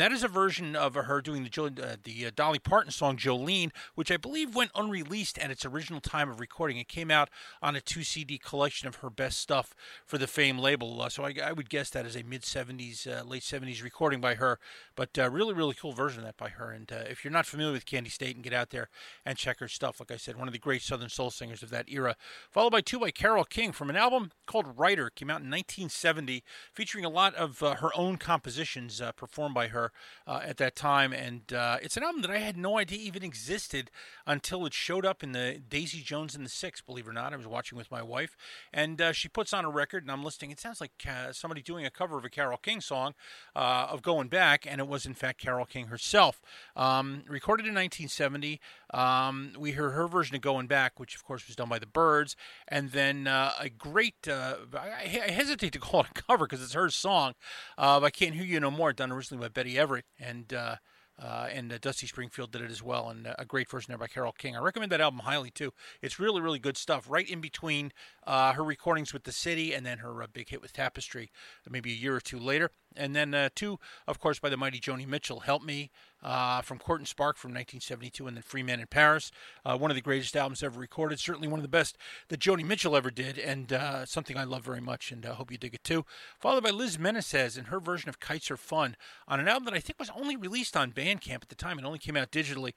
that 0.00 0.12
is 0.12 0.24
a 0.24 0.28
version 0.28 0.74
of 0.74 0.94
her 0.94 1.20
doing 1.20 1.44
the 1.44 1.62
uh, 1.62 1.96
the 2.04 2.26
uh, 2.26 2.30
Dolly 2.34 2.58
Parton 2.58 2.90
song 2.90 3.18
Jolene, 3.18 3.70
which 3.94 4.10
I 4.10 4.16
believe 4.16 4.54
went 4.54 4.70
unreleased 4.74 5.38
at 5.38 5.50
its 5.50 5.66
original 5.66 6.00
time 6.00 6.30
of 6.30 6.40
recording. 6.40 6.78
It 6.78 6.88
came 6.88 7.10
out 7.10 7.28
on 7.60 7.76
a 7.76 7.82
two 7.82 8.02
CD 8.02 8.38
collection 8.38 8.88
of 8.88 8.96
her 8.96 9.10
best 9.10 9.38
stuff 9.38 9.74
for 10.06 10.16
the 10.16 10.26
Fame 10.26 10.58
label. 10.58 11.02
Uh, 11.02 11.10
so 11.10 11.24
I, 11.24 11.34
I, 11.44 11.52
would 11.52 11.68
guess 11.68 11.90
that 11.90 12.06
is 12.06 12.16
a 12.16 12.22
mid 12.22 12.42
70s, 12.42 13.06
uh, 13.06 13.24
late 13.24 13.42
70s 13.42 13.84
recording 13.84 14.22
by 14.22 14.36
her. 14.36 14.58
But 14.96 15.18
uh, 15.18 15.28
really, 15.28 15.52
really 15.52 15.74
cool 15.74 15.92
version 15.92 16.20
of 16.20 16.24
that 16.24 16.38
by 16.38 16.48
her. 16.48 16.70
And 16.70 16.90
uh, 16.90 17.04
if 17.10 17.22
you're 17.22 17.30
not 17.30 17.44
familiar 17.44 17.74
with 17.74 17.84
Candi 17.84 18.10
Staton, 18.10 18.40
get 18.40 18.54
out 18.54 18.70
there 18.70 18.88
and 19.26 19.36
check 19.36 19.60
her 19.60 19.68
stuff. 19.68 20.00
Like 20.00 20.10
I 20.10 20.16
said, 20.16 20.36
one 20.36 20.48
of 20.48 20.52
the 20.52 20.58
great 20.58 20.80
Southern 20.80 21.10
soul 21.10 21.30
singers 21.30 21.62
of 21.62 21.68
that 21.70 21.90
era. 21.90 22.16
Followed 22.50 22.70
by 22.70 22.80
two 22.80 23.00
by 23.00 23.10
Carole 23.10 23.44
King 23.44 23.72
from 23.72 23.90
an 23.90 23.96
album 23.96 24.30
called 24.46 24.78
Writer. 24.78 25.10
Came 25.10 25.28
out 25.28 25.42
in 25.42 25.50
1970, 25.50 26.42
featuring 26.72 27.04
a 27.04 27.10
lot 27.10 27.34
of 27.34 27.58
her 27.60 27.90
own 27.94 28.16
compositions 28.16 29.02
performed 29.14 29.54
by 29.54 29.68
her 29.68 29.89
uh, 30.26 30.40
at 30.44 30.56
that 30.58 30.76
time. 30.76 31.12
And 31.12 31.52
uh, 31.52 31.78
it's 31.82 31.96
an 31.96 32.02
album 32.02 32.22
that 32.22 32.30
I 32.30 32.38
had 32.38 32.56
no 32.56 32.78
idea 32.78 32.98
even 32.98 33.22
existed 33.22 33.90
until 34.26 34.66
it 34.66 34.74
showed 34.74 35.04
up 35.04 35.22
in 35.22 35.32
the 35.32 35.60
Daisy 35.68 36.02
Jones 36.02 36.34
and 36.34 36.44
the 36.44 36.50
Six, 36.50 36.80
believe 36.80 37.06
it 37.06 37.10
or 37.10 37.12
not. 37.12 37.32
I 37.32 37.36
was 37.36 37.46
watching 37.46 37.76
with 37.78 37.90
my 37.90 38.02
wife, 38.02 38.36
and 38.72 39.00
uh, 39.00 39.12
she 39.12 39.28
puts 39.28 39.52
on 39.52 39.64
a 39.64 39.70
record, 39.70 40.04
and 40.04 40.10
I'm 40.12 40.24
listening. 40.24 40.50
It 40.50 40.60
sounds 40.60 40.80
like 40.80 40.92
uh, 41.08 41.32
somebody 41.32 41.62
doing 41.62 41.84
a 41.86 41.90
cover 41.90 42.18
of 42.18 42.24
a 42.24 42.30
Carole 42.30 42.58
King 42.58 42.80
song 42.80 43.14
uh, 43.54 43.88
of 43.90 44.02
Going 44.02 44.28
Back, 44.28 44.66
and 44.66 44.80
it 44.80 44.88
was, 44.88 45.06
in 45.06 45.14
fact, 45.14 45.40
Carole 45.40 45.66
King 45.66 45.86
herself. 45.86 46.40
Um, 46.76 47.22
recorded 47.28 47.66
in 47.66 47.74
1970. 47.74 48.60
Um, 48.92 49.52
we 49.58 49.72
heard 49.72 49.90
her 49.90 50.08
version 50.08 50.36
of 50.36 50.42
Going 50.42 50.66
Back, 50.66 50.98
which, 50.98 51.14
of 51.14 51.24
course, 51.24 51.46
was 51.46 51.56
done 51.56 51.68
by 51.68 51.78
the 51.78 51.86
Byrds, 51.86 52.36
and 52.68 52.90
then 52.90 53.26
uh, 53.26 53.52
a 53.58 53.68
great, 53.68 54.28
I, 54.28 54.56
I, 54.74 55.30
hesitate 55.30 55.72
to 55.74 55.78
call 55.80 56.00
it 56.00 56.06
a 56.14 56.22
cover 56.22 56.46
because 56.46 56.62
it's 56.62 56.74
her 56.74 56.90
song, 56.90 57.34
I 57.78 58.10
Can't 58.10 58.34
Hear 58.34 58.44
You 58.44 58.60
No 58.60 58.70
More, 58.70 58.92
done 58.92 59.12
originally 59.12 59.42
by 59.42 59.48
Betty 59.48 59.78
Everett 59.78 60.06
and 60.18 60.52
uh, 60.52 60.76
uh, 61.20 61.48
and 61.52 61.72
uh, 61.72 61.78
Dusty 61.78 62.06
Springfield 62.06 62.50
did 62.50 62.62
it 62.62 62.70
as 62.70 62.82
well, 62.82 63.10
and 63.10 63.26
uh, 63.26 63.34
a 63.38 63.44
great 63.44 63.70
version 63.70 63.90
there 63.92 63.98
by 63.98 64.06
Carole 64.06 64.32
King. 64.32 64.56
I 64.56 64.60
recommend 64.60 64.90
that 64.92 65.00
album 65.00 65.20
highly 65.20 65.50
too. 65.50 65.72
It's 66.00 66.18
really, 66.18 66.40
really 66.40 66.58
good 66.58 66.76
stuff. 66.76 67.06
Right 67.08 67.28
in 67.28 67.40
between 67.40 67.92
uh, 68.26 68.54
her 68.54 68.64
recordings 68.64 69.12
with 69.12 69.24
the 69.24 69.32
City 69.32 69.74
and 69.74 69.84
then 69.84 69.98
her 69.98 70.22
uh, 70.22 70.26
big 70.32 70.48
hit 70.48 70.62
with 70.62 70.72
Tapestry, 70.72 71.30
maybe 71.68 71.92
a 71.92 71.96
year 71.96 72.16
or 72.16 72.20
two 72.20 72.38
later. 72.38 72.70
And 72.96 73.14
then 73.14 73.34
uh, 73.34 73.50
two, 73.54 73.78
of 74.06 74.18
course, 74.18 74.38
by 74.38 74.48
the 74.48 74.56
mighty 74.56 74.80
Joni 74.80 75.06
Mitchell, 75.06 75.40
"Help 75.40 75.62
Me" 75.62 75.90
from 76.20 76.78
Court 76.78 77.00
and 77.00 77.08
Spark 77.08 77.36
from 77.36 77.50
1972, 77.50 78.26
and 78.26 78.36
then 78.36 78.42
"Free 78.42 78.62
Man 78.62 78.80
in 78.80 78.86
Paris," 78.86 79.30
one 79.64 79.90
of 79.90 79.94
the 79.94 80.00
greatest 80.00 80.36
albums 80.36 80.62
ever 80.62 80.80
recorded. 80.80 81.20
Certainly 81.20 81.48
one 81.48 81.60
of 81.60 81.62
the 81.62 81.68
best 81.68 81.96
that 82.28 82.40
Joni 82.40 82.64
Mitchell 82.64 82.96
ever 82.96 83.10
did, 83.10 83.38
and 83.38 83.72
something 84.06 84.36
I 84.36 84.44
love 84.44 84.64
very 84.64 84.80
much, 84.80 85.12
and 85.12 85.24
I 85.24 85.34
hope 85.34 85.52
you 85.52 85.58
dig 85.58 85.74
it 85.74 85.84
too. 85.84 86.04
Followed 86.40 86.64
by 86.64 86.70
Liz 86.70 86.96
Meneses 86.96 87.56
and 87.56 87.68
her 87.68 87.80
version 87.80 88.08
of 88.08 88.20
"Kites 88.20 88.50
Are 88.50 88.56
Fun" 88.56 88.96
on 89.28 89.40
an 89.40 89.48
album 89.48 89.66
that 89.66 89.74
I 89.74 89.80
think 89.80 89.98
was 89.98 90.10
only 90.10 90.36
released 90.36 90.76
on 90.76 90.92
Bandcamp 90.92 91.42
at 91.42 91.48
the 91.48 91.54
time. 91.54 91.78
It 91.78 91.84
only 91.84 91.98
came 91.98 92.16
out 92.16 92.32
digitally. 92.32 92.72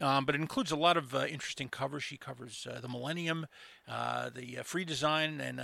Um, 0.00 0.24
but 0.24 0.34
it 0.34 0.40
includes 0.40 0.72
a 0.72 0.76
lot 0.76 0.96
of 0.96 1.14
uh, 1.14 1.26
interesting 1.26 1.68
covers. 1.68 2.02
She 2.02 2.16
covers 2.16 2.66
uh, 2.68 2.80
the 2.80 2.88
Millennium, 2.88 3.46
uh, 3.86 4.30
the 4.30 4.58
Free 4.64 4.84
Design, 4.84 5.40
and 5.40 5.60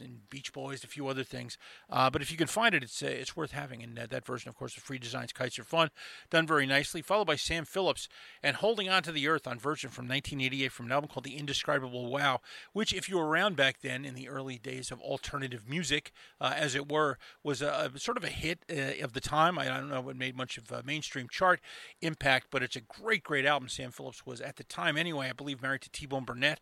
and 0.00 0.28
Beach 0.30 0.52
Boys, 0.52 0.84
a 0.84 0.88
few 0.88 1.08
other 1.08 1.24
things. 1.24 1.58
Uh, 1.90 2.10
but 2.10 2.22
if 2.22 2.30
you 2.30 2.36
can 2.36 2.46
find 2.46 2.74
it, 2.74 2.82
it's 2.82 3.02
uh, 3.02 3.06
it's 3.06 3.36
worth 3.36 3.52
having. 3.52 3.82
And 3.82 3.98
uh, 3.98 4.06
that 4.10 4.26
version, 4.26 4.48
of 4.48 4.56
course, 4.56 4.76
of 4.76 4.82
Free 4.82 4.98
Designs 4.98 5.32
Kites 5.32 5.58
Are 5.58 5.64
Fun, 5.64 5.90
done 6.30 6.46
very 6.46 6.66
nicely. 6.66 7.02
Followed 7.02 7.26
by 7.26 7.36
Sam 7.36 7.64
Phillips 7.64 8.08
and 8.42 8.56
Holding 8.56 8.88
On 8.88 9.02
to 9.02 9.12
the 9.12 9.28
Earth 9.28 9.46
on 9.46 9.58
version 9.58 9.90
from 9.90 10.04
1988 10.04 10.72
from 10.72 10.86
an 10.86 10.92
album 10.92 11.08
called 11.08 11.24
The 11.24 11.36
Indescribable 11.36 12.10
Wow, 12.10 12.40
which, 12.72 12.92
if 12.92 13.08
you 13.08 13.18
were 13.18 13.26
around 13.26 13.56
back 13.56 13.80
then 13.80 14.04
in 14.04 14.14
the 14.14 14.28
early 14.28 14.58
days 14.58 14.90
of 14.90 15.00
alternative 15.00 15.68
music, 15.68 16.12
uh, 16.40 16.54
as 16.56 16.74
it 16.74 16.90
were, 16.90 17.18
was 17.42 17.62
a, 17.62 17.90
a 17.94 17.98
sort 17.98 18.16
of 18.16 18.24
a 18.24 18.28
hit 18.28 18.64
uh, 18.70 19.04
of 19.04 19.12
the 19.12 19.20
time. 19.20 19.58
I, 19.58 19.64
I, 19.64 19.80
don't 19.80 19.88
know 19.88 20.08
it 20.08 20.16
made 20.16 20.36
much 20.36 20.58
of 20.58 20.70
a 20.70 20.82
mainstream 20.82 21.28
chart 21.28 21.60
impact, 22.00 22.48
but 22.50 22.62
it's 22.62 22.76
a 22.76 22.80
great, 22.80 23.22
great 23.22 23.46
album. 23.46 23.68
Sam 23.68 23.90
Phillips 23.90 24.26
was 24.26 24.40
at 24.40 24.56
the 24.56 24.64
time, 24.64 24.96
anyway, 24.96 25.28
I 25.28 25.32
believe, 25.32 25.62
married 25.62 25.82
to 25.82 25.90
T 25.90 26.06
Bone 26.06 26.24
Burnett. 26.24 26.60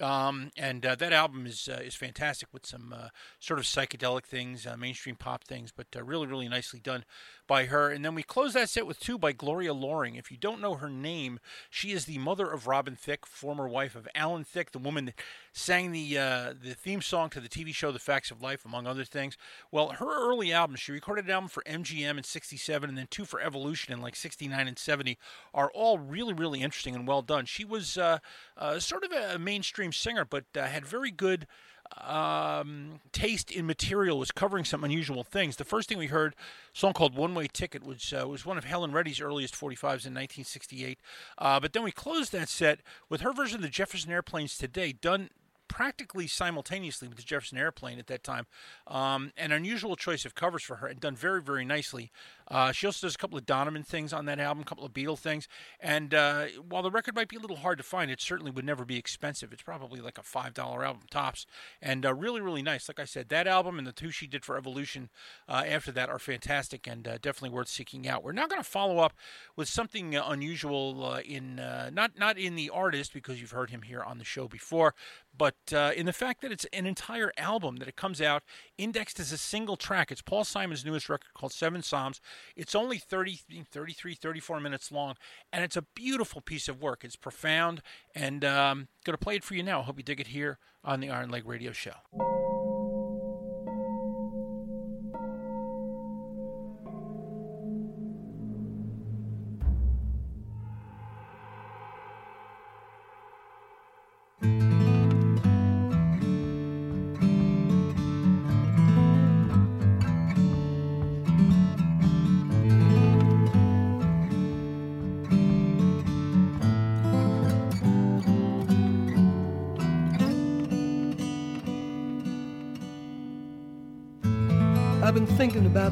Um, 0.00 0.50
and 0.56 0.84
uh, 0.86 0.94
that 0.94 1.12
album 1.12 1.46
is 1.46 1.68
uh, 1.68 1.80
is 1.82 1.94
fantastic 1.94 2.48
with 2.52 2.64
some 2.64 2.94
uh, 2.96 3.08
sort 3.38 3.58
of 3.58 3.66
psychedelic 3.66 4.24
things, 4.24 4.66
uh, 4.66 4.76
mainstream 4.76 5.16
pop 5.16 5.44
things, 5.44 5.72
but 5.74 5.86
uh, 5.94 6.02
really 6.02 6.26
really 6.26 6.48
nicely 6.48 6.80
done 6.80 7.04
by 7.50 7.64
her. 7.64 7.90
And 7.90 8.04
then 8.04 8.14
we 8.14 8.22
close 8.22 8.52
that 8.52 8.68
set 8.68 8.86
with 8.86 9.00
two 9.00 9.18
by 9.18 9.32
Gloria 9.32 9.74
Loring. 9.74 10.14
If 10.14 10.30
you 10.30 10.36
don't 10.36 10.60
know 10.60 10.74
her 10.74 10.88
name, 10.88 11.40
she 11.68 11.90
is 11.90 12.04
the 12.04 12.16
mother 12.18 12.48
of 12.48 12.68
Robin 12.68 12.94
Thicke, 12.94 13.26
former 13.26 13.66
wife 13.66 13.96
of 13.96 14.06
Alan 14.14 14.44
Thicke, 14.44 14.70
the 14.70 14.78
woman 14.78 15.06
that 15.06 15.14
sang 15.52 15.90
the 15.90 16.16
uh, 16.16 16.54
the 16.62 16.74
theme 16.74 17.02
song 17.02 17.28
to 17.30 17.40
the 17.40 17.48
TV 17.48 17.74
show 17.74 17.90
The 17.90 17.98
Facts 17.98 18.30
of 18.30 18.40
Life, 18.40 18.64
among 18.64 18.86
other 18.86 19.04
things. 19.04 19.36
Well, 19.72 19.88
her 19.88 20.30
early 20.30 20.52
albums, 20.52 20.78
she 20.78 20.92
recorded 20.92 21.24
an 21.24 21.32
album 21.32 21.48
for 21.48 21.64
MGM 21.64 22.18
in 22.18 22.22
'67 22.22 22.88
and 22.88 22.96
then 22.96 23.08
two 23.10 23.24
for 23.24 23.40
Evolution 23.40 23.92
in 23.92 24.00
like 24.00 24.14
'69 24.14 24.68
and 24.68 24.78
'70, 24.78 25.18
are 25.52 25.72
all 25.74 25.98
really 25.98 26.32
really 26.32 26.62
interesting 26.62 26.94
and 26.94 27.04
well 27.04 27.20
done. 27.20 27.46
She 27.46 27.64
was 27.64 27.88
sort 27.88 29.02
of 29.04 29.10
a 29.10 29.40
mainstream 29.40 29.92
singer, 29.92 30.24
but 30.24 30.44
uh, 30.56 30.66
had 30.66 30.86
very 30.86 31.10
good 31.10 31.48
um, 31.96 33.00
taste 33.12 33.50
in 33.50 33.66
material. 33.66 34.18
Was 34.18 34.30
covering 34.30 34.64
some 34.64 34.84
unusual 34.84 35.24
things. 35.24 35.56
The 35.56 35.64
first 35.64 35.88
thing 35.88 35.98
we 35.98 36.06
heard, 36.06 36.34
song 36.72 36.92
called 36.92 37.14
"One 37.14 37.34
Way 37.34 37.48
Ticket," 37.52 37.84
which 37.84 38.12
uh, 38.12 38.26
was 38.28 38.46
one 38.46 38.58
of 38.58 38.64
Helen 38.64 38.92
Reddy's 38.92 39.20
earliest 39.20 39.54
45s 39.54 40.06
in 40.06 40.14
1968. 40.14 40.98
Uh, 41.38 41.60
but 41.60 41.72
then 41.72 41.82
we 41.82 41.92
closed 41.92 42.32
that 42.32 42.48
set 42.48 42.80
with 43.08 43.20
her 43.22 43.32
version 43.32 43.56
of 43.56 43.62
the 43.62 43.68
Jefferson 43.68 44.12
Airplanes 44.12 44.56
today, 44.56 44.92
done 44.92 45.30
practically 45.70 46.26
simultaneously 46.26 47.06
with 47.06 47.16
the 47.16 47.22
Jefferson 47.22 47.56
Airplane 47.56 48.00
at 48.00 48.08
that 48.08 48.24
time. 48.24 48.46
Um, 48.88 49.32
an 49.36 49.52
unusual 49.52 49.94
choice 49.94 50.24
of 50.24 50.34
covers 50.34 50.64
for 50.64 50.76
her 50.76 50.88
and 50.88 50.98
done 50.98 51.14
very, 51.14 51.40
very 51.40 51.64
nicely. 51.64 52.10
Uh, 52.50 52.72
she 52.72 52.86
also 52.86 53.06
does 53.06 53.14
a 53.14 53.18
couple 53.18 53.38
of 53.38 53.46
Donovan 53.46 53.84
things 53.84 54.12
on 54.12 54.24
that 54.26 54.40
album, 54.40 54.62
a 54.62 54.64
couple 54.64 54.84
of 54.84 54.92
Beatle 54.92 55.18
things. 55.18 55.46
And 55.78 56.12
uh, 56.12 56.46
while 56.68 56.82
the 56.82 56.90
record 56.90 57.14
might 57.14 57.28
be 57.28 57.36
a 57.36 57.40
little 57.40 57.58
hard 57.58 57.78
to 57.78 57.84
find, 57.84 58.10
it 58.10 58.20
certainly 58.20 58.50
would 58.50 58.64
never 58.64 58.84
be 58.84 58.96
expensive. 58.96 59.52
It's 59.52 59.62
probably 59.62 60.00
like 60.00 60.18
a 60.18 60.22
$5 60.22 60.58
album 60.58 61.02
tops. 61.10 61.46
And 61.80 62.04
uh, 62.04 62.12
really, 62.14 62.40
really 62.40 62.62
nice. 62.62 62.88
Like 62.88 62.98
I 62.98 63.04
said, 63.04 63.28
that 63.28 63.46
album 63.46 63.78
and 63.78 63.86
the 63.86 63.92
two 63.92 64.10
she 64.10 64.26
did 64.26 64.44
for 64.44 64.56
Evolution 64.56 65.10
uh, 65.48 65.62
after 65.66 65.92
that 65.92 66.08
are 66.08 66.18
fantastic 66.18 66.86
and 66.86 67.06
uh, 67.06 67.18
definitely 67.22 67.50
worth 67.50 67.68
seeking 67.68 68.08
out. 68.08 68.24
We're 68.24 68.32
now 68.32 68.48
going 68.48 68.60
to 68.62 68.68
follow 68.68 68.98
up 68.98 69.14
with 69.54 69.68
something 69.68 70.16
unusual 70.16 71.04
uh, 71.04 71.20
in 71.20 71.56
not 71.92 72.18
not 72.18 72.38
in 72.38 72.56
the 72.56 72.70
artist 72.70 73.12
because 73.12 73.40
you've 73.40 73.50
heard 73.50 73.70
him 73.70 73.82
here 73.82 74.02
on 74.02 74.18
the 74.18 74.24
show 74.24 74.48
before, 74.48 74.94
but 75.36 75.54
in 75.72 76.06
the 76.06 76.12
fact 76.12 76.40
that 76.42 76.50
it's 76.52 76.66
an 76.72 76.86
entire 76.86 77.32
album 77.36 77.76
that 77.76 77.88
it 77.88 77.96
comes 77.96 78.20
out 78.20 78.42
indexed 78.78 79.20
as 79.20 79.32
a 79.32 79.38
single 79.38 79.76
track. 79.76 80.10
It's 80.10 80.22
Paul 80.22 80.44
Simon's 80.44 80.84
newest 80.84 81.08
record 81.08 81.32
called 81.34 81.52
Seven 81.52 81.82
Psalms. 81.82 82.20
It's 82.56 82.74
only 82.74 82.98
30, 82.98 83.40
33, 83.70 84.14
34 84.14 84.60
minutes 84.60 84.92
long, 84.92 85.14
and 85.52 85.64
it's 85.64 85.76
a 85.76 85.82
beautiful 85.82 86.40
piece 86.40 86.68
of 86.68 86.80
work. 86.80 87.04
It's 87.04 87.16
profound, 87.16 87.82
and 88.14 88.44
um, 88.44 88.88
going 89.04 89.14
to 89.14 89.18
play 89.18 89.36
it 89.36 89.44
for 89.44 89.54
you 89.54 89.62
now. 89.62 89.80
I 89.80 89.84
hope 89.84 89.98
you 89.98 90.04
dig 90.04 90.20
it 90.20 90.28
here 90.28 90.58
on 90.84 91.00
the 91.00 91.10
Iron 91.10 91.30
Leg 91.30 91.46
Radio 91.46 91.72
Show. 91.72 92.39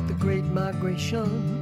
The 0.08 0.14
great 0.14 0.44
migration. 0.44 1.57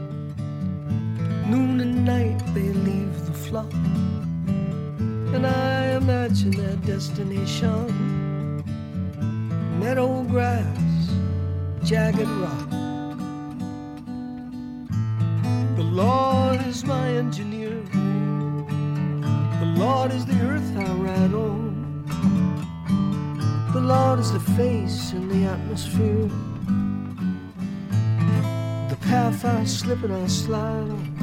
Path 29.87 30.11
I 30.11 30.27
slip 30.27 30.53
and 30.53 31.07
I 31.07 31.16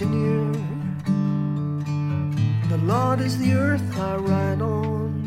The 0.00 0.56
Lord 2.84 3.20
is 3.20 3.36
the 3.36 3.52
earth 3.52 3.98
I 3.98 4.16
ride 4.16 4.62
on. 4.62 5.26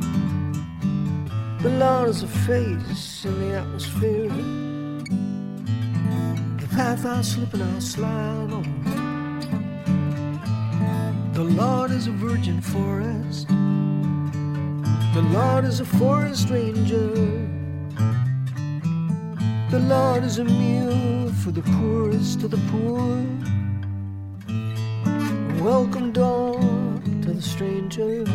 The 1.61 1.69
Lord 1.69 2.09
is 2.09 2.23
a 2.23 2.27
face 2.27 3.23
in 3.23 3.39
the 3.39 3.55
atmosphere. 3.57 4.29
The 6.57 6.67
path 6.75 7.05
I 7.05 7.21
slip 7.21 7.53
and 7.53 7.61
I 7.61 7.77
slide 7.77 8.51
on. 8.51 8.63
The 11.33 11.43
Lord 11.43 11.91
is 11.91 12.07
a 12.07 12.11
virgin 12.11 12.59
forest. 12.59 13.47
The 15.13 15.21
Lord 15.33 15.65
is 15.65 15.81
a 15.81 15.85
forest 15.85 16.49
ranger. 16.49 17.13
The 19.69 19.79
Lord 19.87 20.23
is 20.23 20.39
a 20.39 20.43
meal 20.45 21.31
for 21.43 21.51
the 21.51 21.61
poorest 21.61 22.41
of 22.41 22.49
the 22.49 22.57
poor. 22.71 23.23
Welcome 25.63 26.11
dawn 26.11 27.21
to 27.21 27.33
the 27.35 27.41
stranger. 27.41 28.25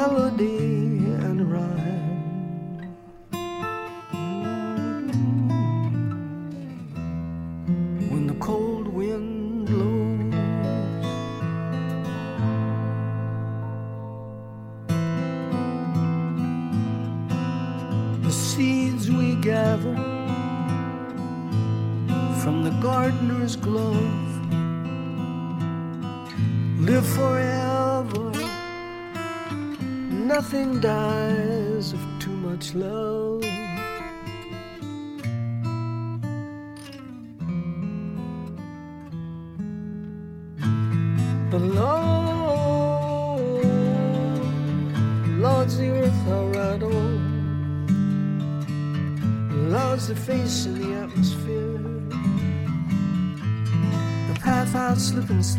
Melody 0.00 0.79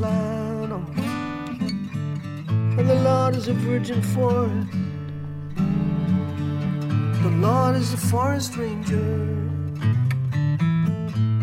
flannel. 0.01 0.83
And 2.79 2.89
the 2.89 2.99
Lord 3.09 3.35
is 3.35 3.47
a 3.47 3.53
virgin 3.53 4.01
forest. 4.01 4.71
The 7.25 7.33
Lord 7.47 7.75
is 7.75 7.93
a 7.93 7.97
forest 7.97 8.57
ranger. 8.57 9.13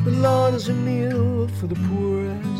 The 0.04 0.14
Lord 0.26 0.54
is 0.54 0.68
a 0.68 0.74
meal 0.74 1.46
for 1.60 1.68
the 1.68 1.78
poorest. 1.86 2.57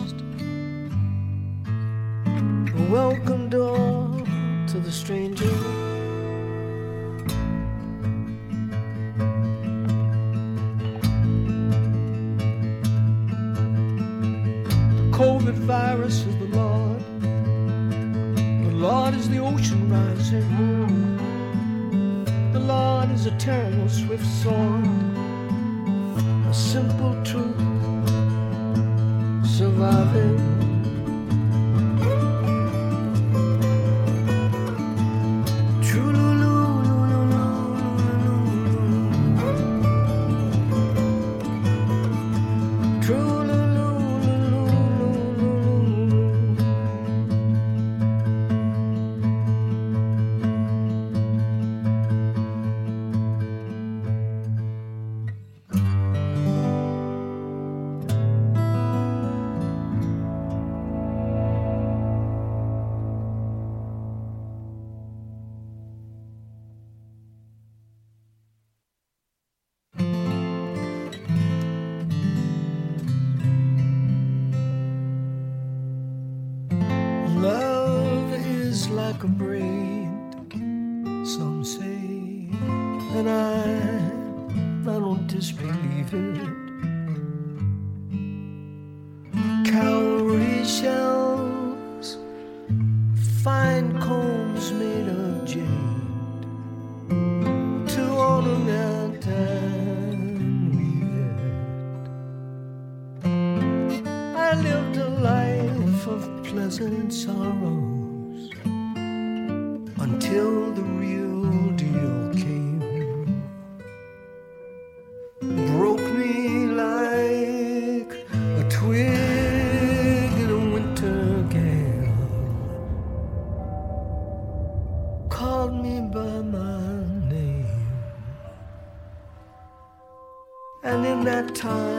time. 131.58 131.97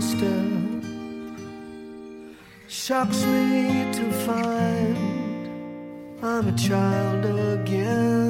still 0.00 0.80
shocks 2.68 3.24
me 3.26 3.92
to 3.92 4.10
find 4.24 4.96
I'm 6.22 6.48
a 6.48 6.56
child 6.56 7.24
again. 7.24 8.29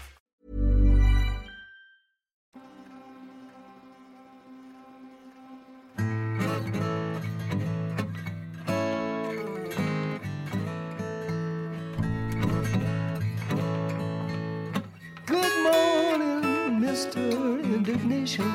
Indignation. 17.05 18.45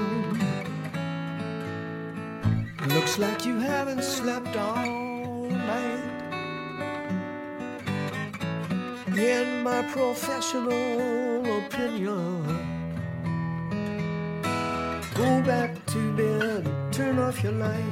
Looks 2.89 3.19
like 3.19 3.45
you 3.45 3.59
haven't 3.59 4.05
slept 4.05 4.57
all 4.57 5.49
night. 5.51 6.05
In 9.17 9.63
my 9.65 9.83
professional 9.83 11.59
opinion, 11.59 12.45
go 15.15 15.43
back 15.43 15.85
to 15.87 16.13
bed, 16.17 16.93
turn 16.93 17.19
off 17.19 17.43
your 17.43 17.53
light. 17.53 17.83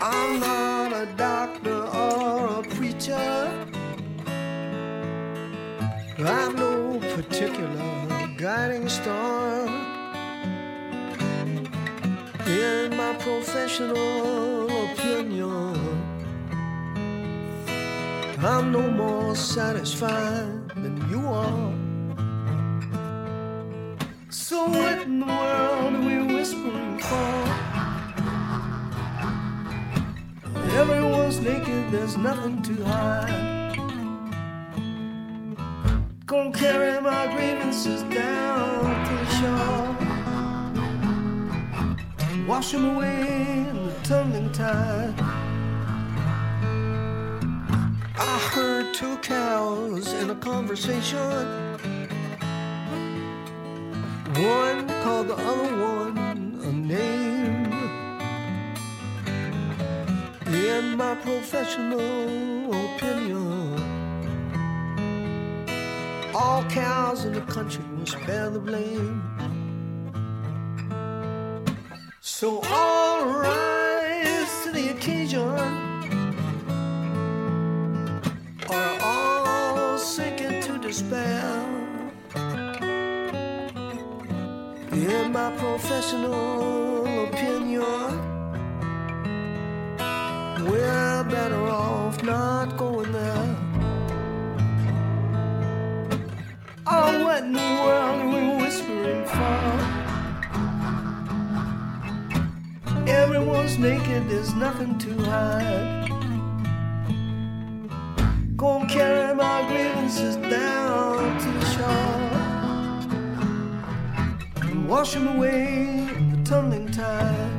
I'm 0.00 0.40
not 0.40 0.92
a 0.92 1.06
doctor 1.16 1.82
or 1.84 2.60
a 2.60 2.62
preacher. 2.74 3.66
I've 6.16 6.54
no 6.54 7.00
particular 7.16 8.34
guiding 8.36 8.88
star 8.88 9.66
in 12.46 12.96
my 12.96 13.16
professional 13.18 14.66
opinion. 14.92 15.74
I'm 18.38 18.70
no 18.70 18.88
more 18.92 19.34
satisfied 19.34 20.68
than 20.76 21.04
you 21.10 21.26
are. 21.26 21.74
So 24.30 24.68
what 24.68 25.02
in 25.02 25.18
the 25.18 25.26
world 25.26 25.94
are 25.94 26.00
we 26.00 26.32
whispering 26.32 27.00
for? 27.00 27.34
Everyone's 30.78 31.40
naked, 31.40 31.90
there's 31.90 32.16
nothing 32.16 32.62
to 32.62 32.84
hide. 32.84 33.33
Gonna 36.34 36.50
carry 36.50 37.00
my 37.00 37.28
grievances 37.32 38.02
down 38.02 38.82
to 39.06 39.14
the 39.22 39.26
shore. 39.38 39.96
Wash 42.48 42.72
them 42.72 42.96
away 42.96 43.68
in 43.70 43.86
the 43.86 43.92
tumbling 44.02 44.50
tide. 44.50 45.14
I 48.18 48.38
heard 48.52 48.92
two 48.94 49.16
cows 49.18 50.12
in 50.14 50.30
a 50.30 50.34
conversation. 50.34 51.78
One 54.34 54.88
called 55.04 55.28
the 55.28 55.36
other 55.36 55.76
one 55.76 56.18
a 56.64 56.72
name. 56.72 57.72
In 60.52 60.96
my 60.96 61.14
professional 61.14 62.74
opinion, 62.74 63.93
all 66.34 66.64
cows 66.64 67.24
in 67.24 67.32
the 67.32 67.40
country 67.42 67.84
must 67.96 68.18
bear 68.26 68.50
the 68.50 68.58
blame. 68.58 69.22
So 72.20 72.60
all 72.64 73.26
rise 73.26 74.64
to 74.64 74.72
the 74.72 74.90
occasion, 74.90 75.40
or 78.68 78.98
all 79.00 79.96
sink 79.98 80.40
into 80.40 80.78
despair. 80.78 81.70
In 84.92 85.32
my 85.32 85.54
professional 85.56 87.24
opinion, 87.28 88.18
we're 90.68 91.24
better 91.24 91.66
off 91.68 92.22
not 92.24 92.76
going 92.76 93.13
Oh, 96.86 97.24
what 97.24 97.44
in 97.44 97.52
the 97.54 97.60
world 97.60 98.20
are 98.20 98.28
we 98.28 98.62
whispering 98.62 99.24
for? 99.24 99.58
Everyone's 103.08 103.78
naked, 103.78 104.28
there's 104.28 104.52
nothing 104.54 104.98
to 104.98 105.14
hide. 105.22 106.10
Gonna 108.56 108.86
carry 108.86 109.34
my 109.34 109.66
grievances 109.66 110.36
down 110.36 111.38
to 111.40 111.50
the 111.52 111.64
shore 111.72 112.20
and 114.60 114.86
wash 114.86 115.14
them 115.14 115.28
away 115.28 116.06
in 116.16 116.30
the 116.32 116.42
tumbling 116.50 116.90
tide. 116.90 117.50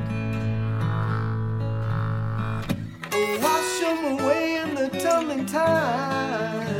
Wash 3.41 3.79
them 3.79 4.19
away 4.19 4.57
in 4.61 4.75
the 4.75 4.89
tumbling 4.99 5.45
tide. 5.47 6.74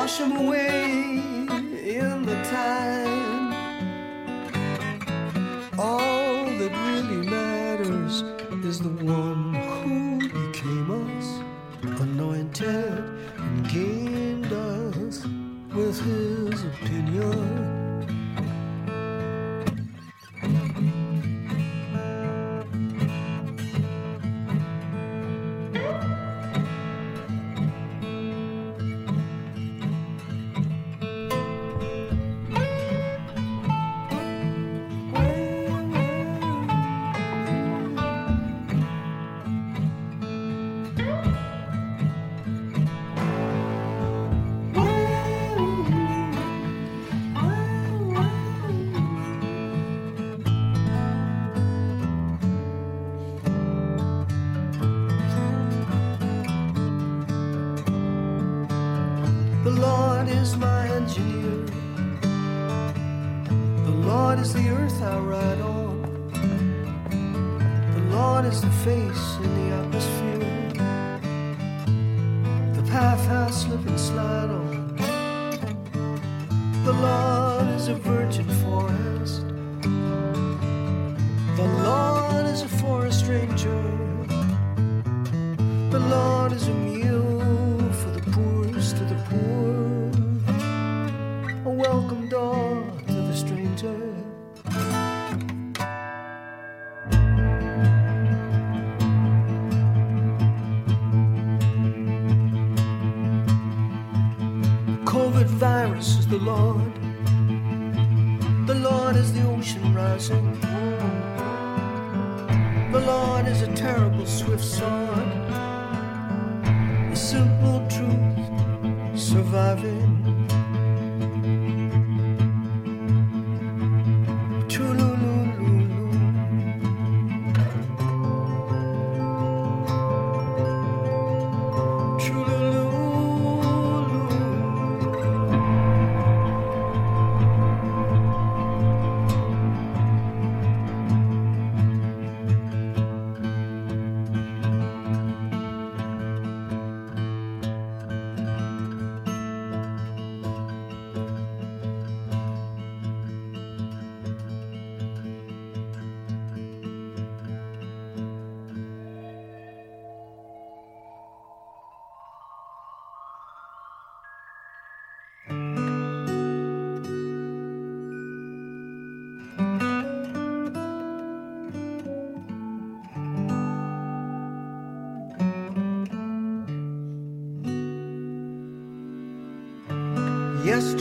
Wash 0.00 0.16
them 0.16 0.34
away 0.34 0.92
in 1.98 2.22
the 2.24 2.34
tide. 2.44 3.52
All 5.78 6.46
that 6.58 6.72
really 6.88 7.28
matters 7.28 8.22
is 8.64 8.80
the 8.80 8.96
one 9.04 9.52
who 9.52 10.18
became 10.20 10.90
us, 11.18 12.00
anointed 12.00 13.04
and 13.36 13.68
gained 13.68 14.50
us 14.50 15.26
with 15.74 16.00
his 16.00 16.64
opinion. 16.64 17.69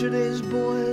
Yesterday's 0.09 0.41
boy 0.41 0.88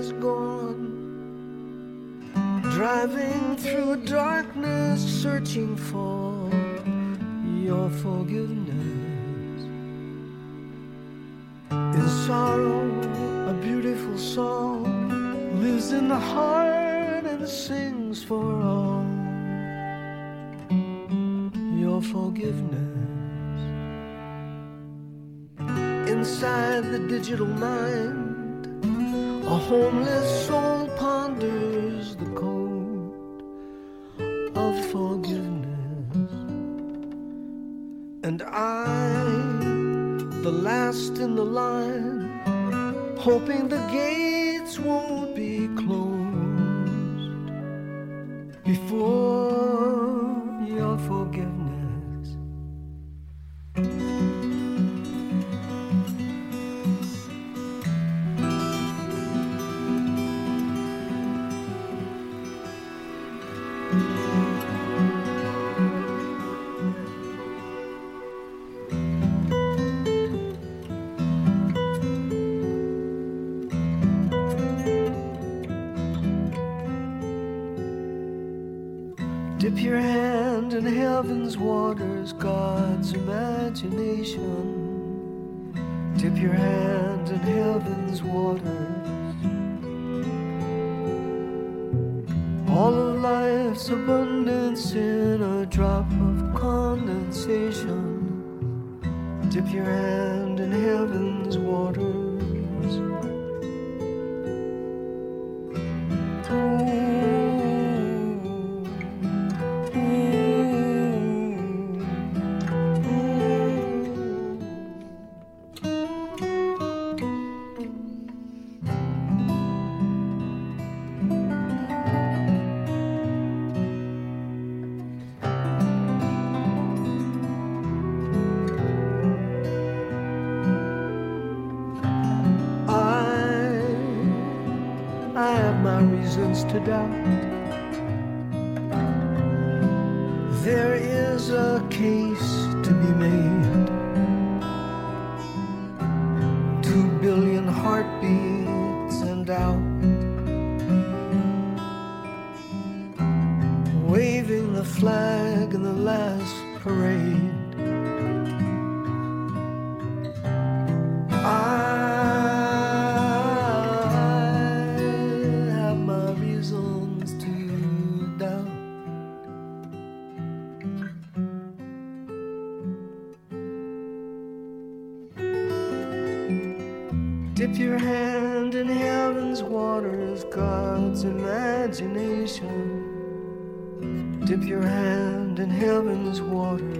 your 184.77 184.89
hand 184.89 185.59
in 185.59 185.70
heaven's 185.70 186.43
water. 186.43 186.97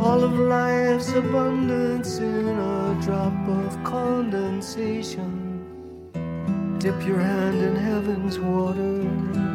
All 0.00 0.24
of 0.24 0.32
life's 0.32 1.12
abundance 1.12 2.18
in 2.18 2.48
a 2.48 2.98
drop 3.00 3.48
of 3.48 3.84
condensation. 3.84 5.32
Dip 6.78 7.00
your 7.06 7.20
hand 7.20 7.58
in 7.62 7.76
heaven's 7.76 8.40
water. 8.40 9.45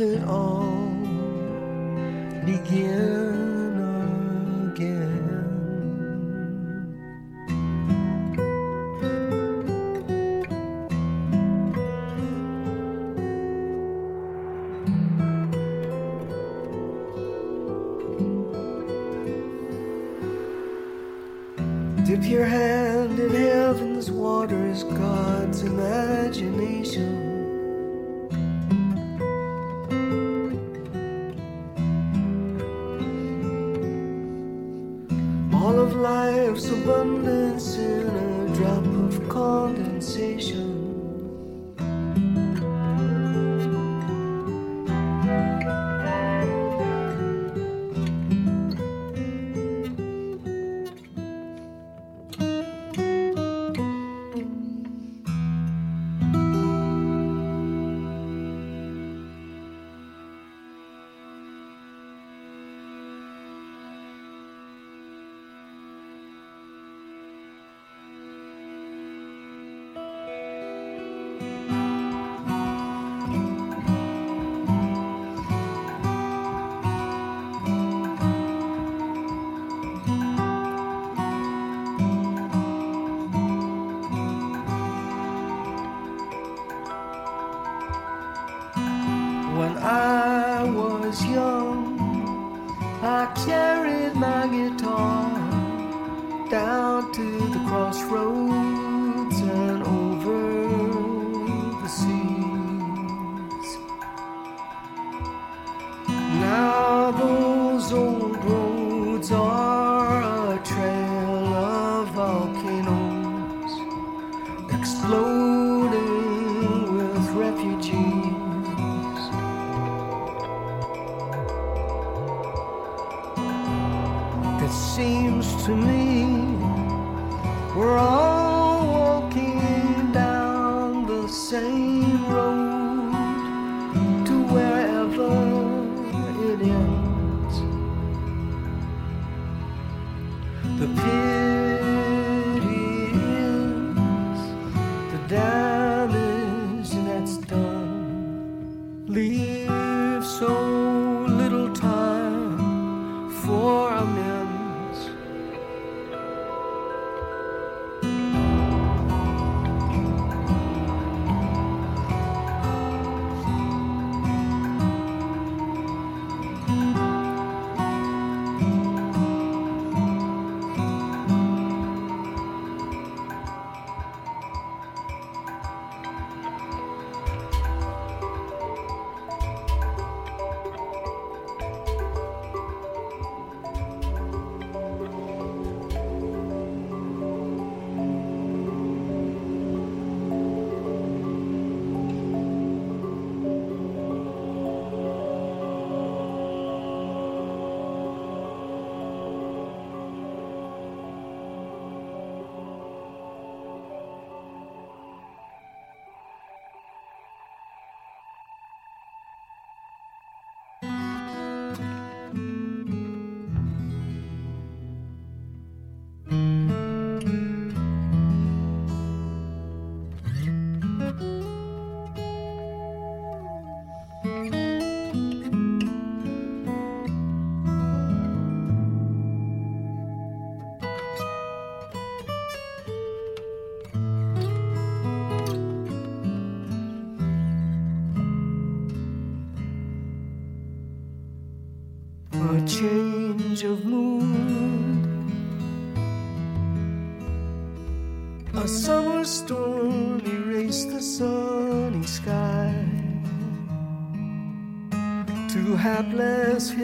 it 0.00 0.22
all? 0.24 0.63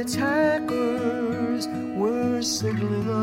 Attackers 0.00 1.68
were 1.94 2.40
signaling 2.40 3.19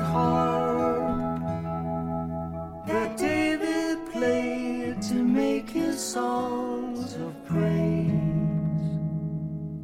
it 0.00 1.10
that 2.86 3.16
David 3.16 3.98
played 4.12 5.02
to 5.02 5.14
make 5.14 5.70
his 5.70 6.00
songs 6.00 7.14
of 7.16 7.32
praise. 7.46 8.10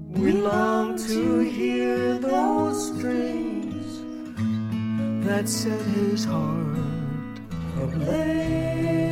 We 0.09 0.32
long 0.32 0.97
to 1.09 1.40
hear 1.40 2.18
those 2.18 2.88
strings 2.88 4.02
that 5.26 5.48
set 5.48 5.80
his 5.80 6.24
heart 6.24 7.40
ablaze. 7.80 9.06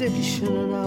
demişsin 0.00 0.56
ana. 0.56 0.77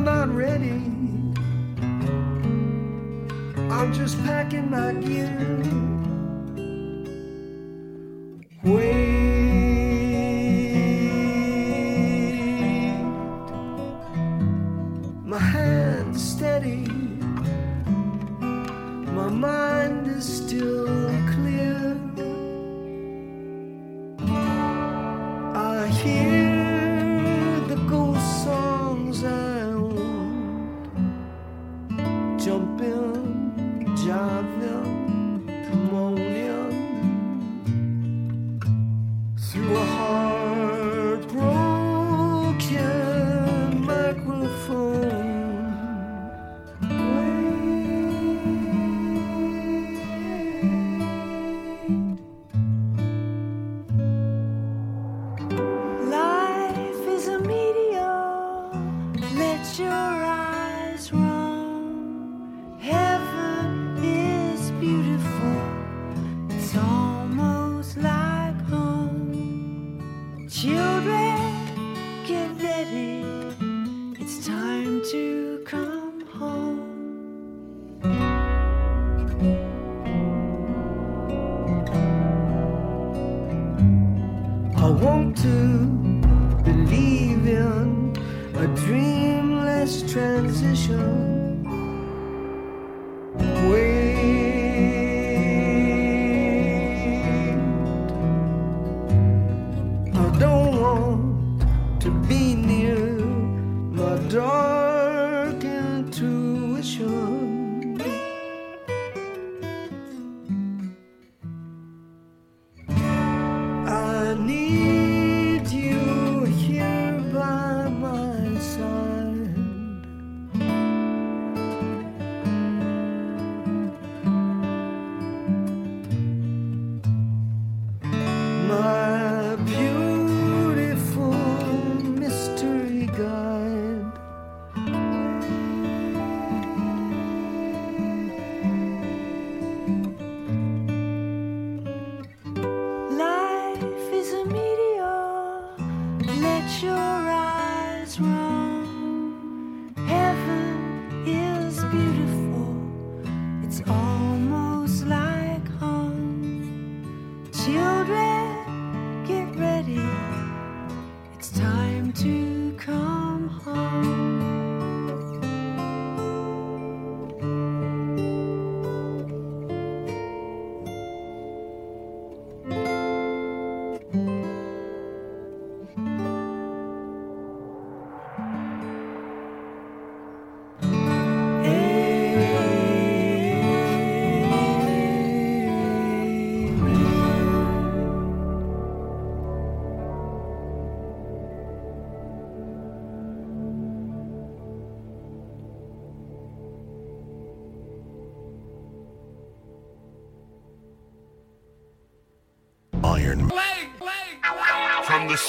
I'm 0.00 0.06
not 0.06 0.34
ready. 0.34 0.80
I'm 3.70 3.92
just 3.92 4.16
packing 4.24 4.70
my 4.70 4.94
gear. 4.94 5.28
Wait. 8.64 8.99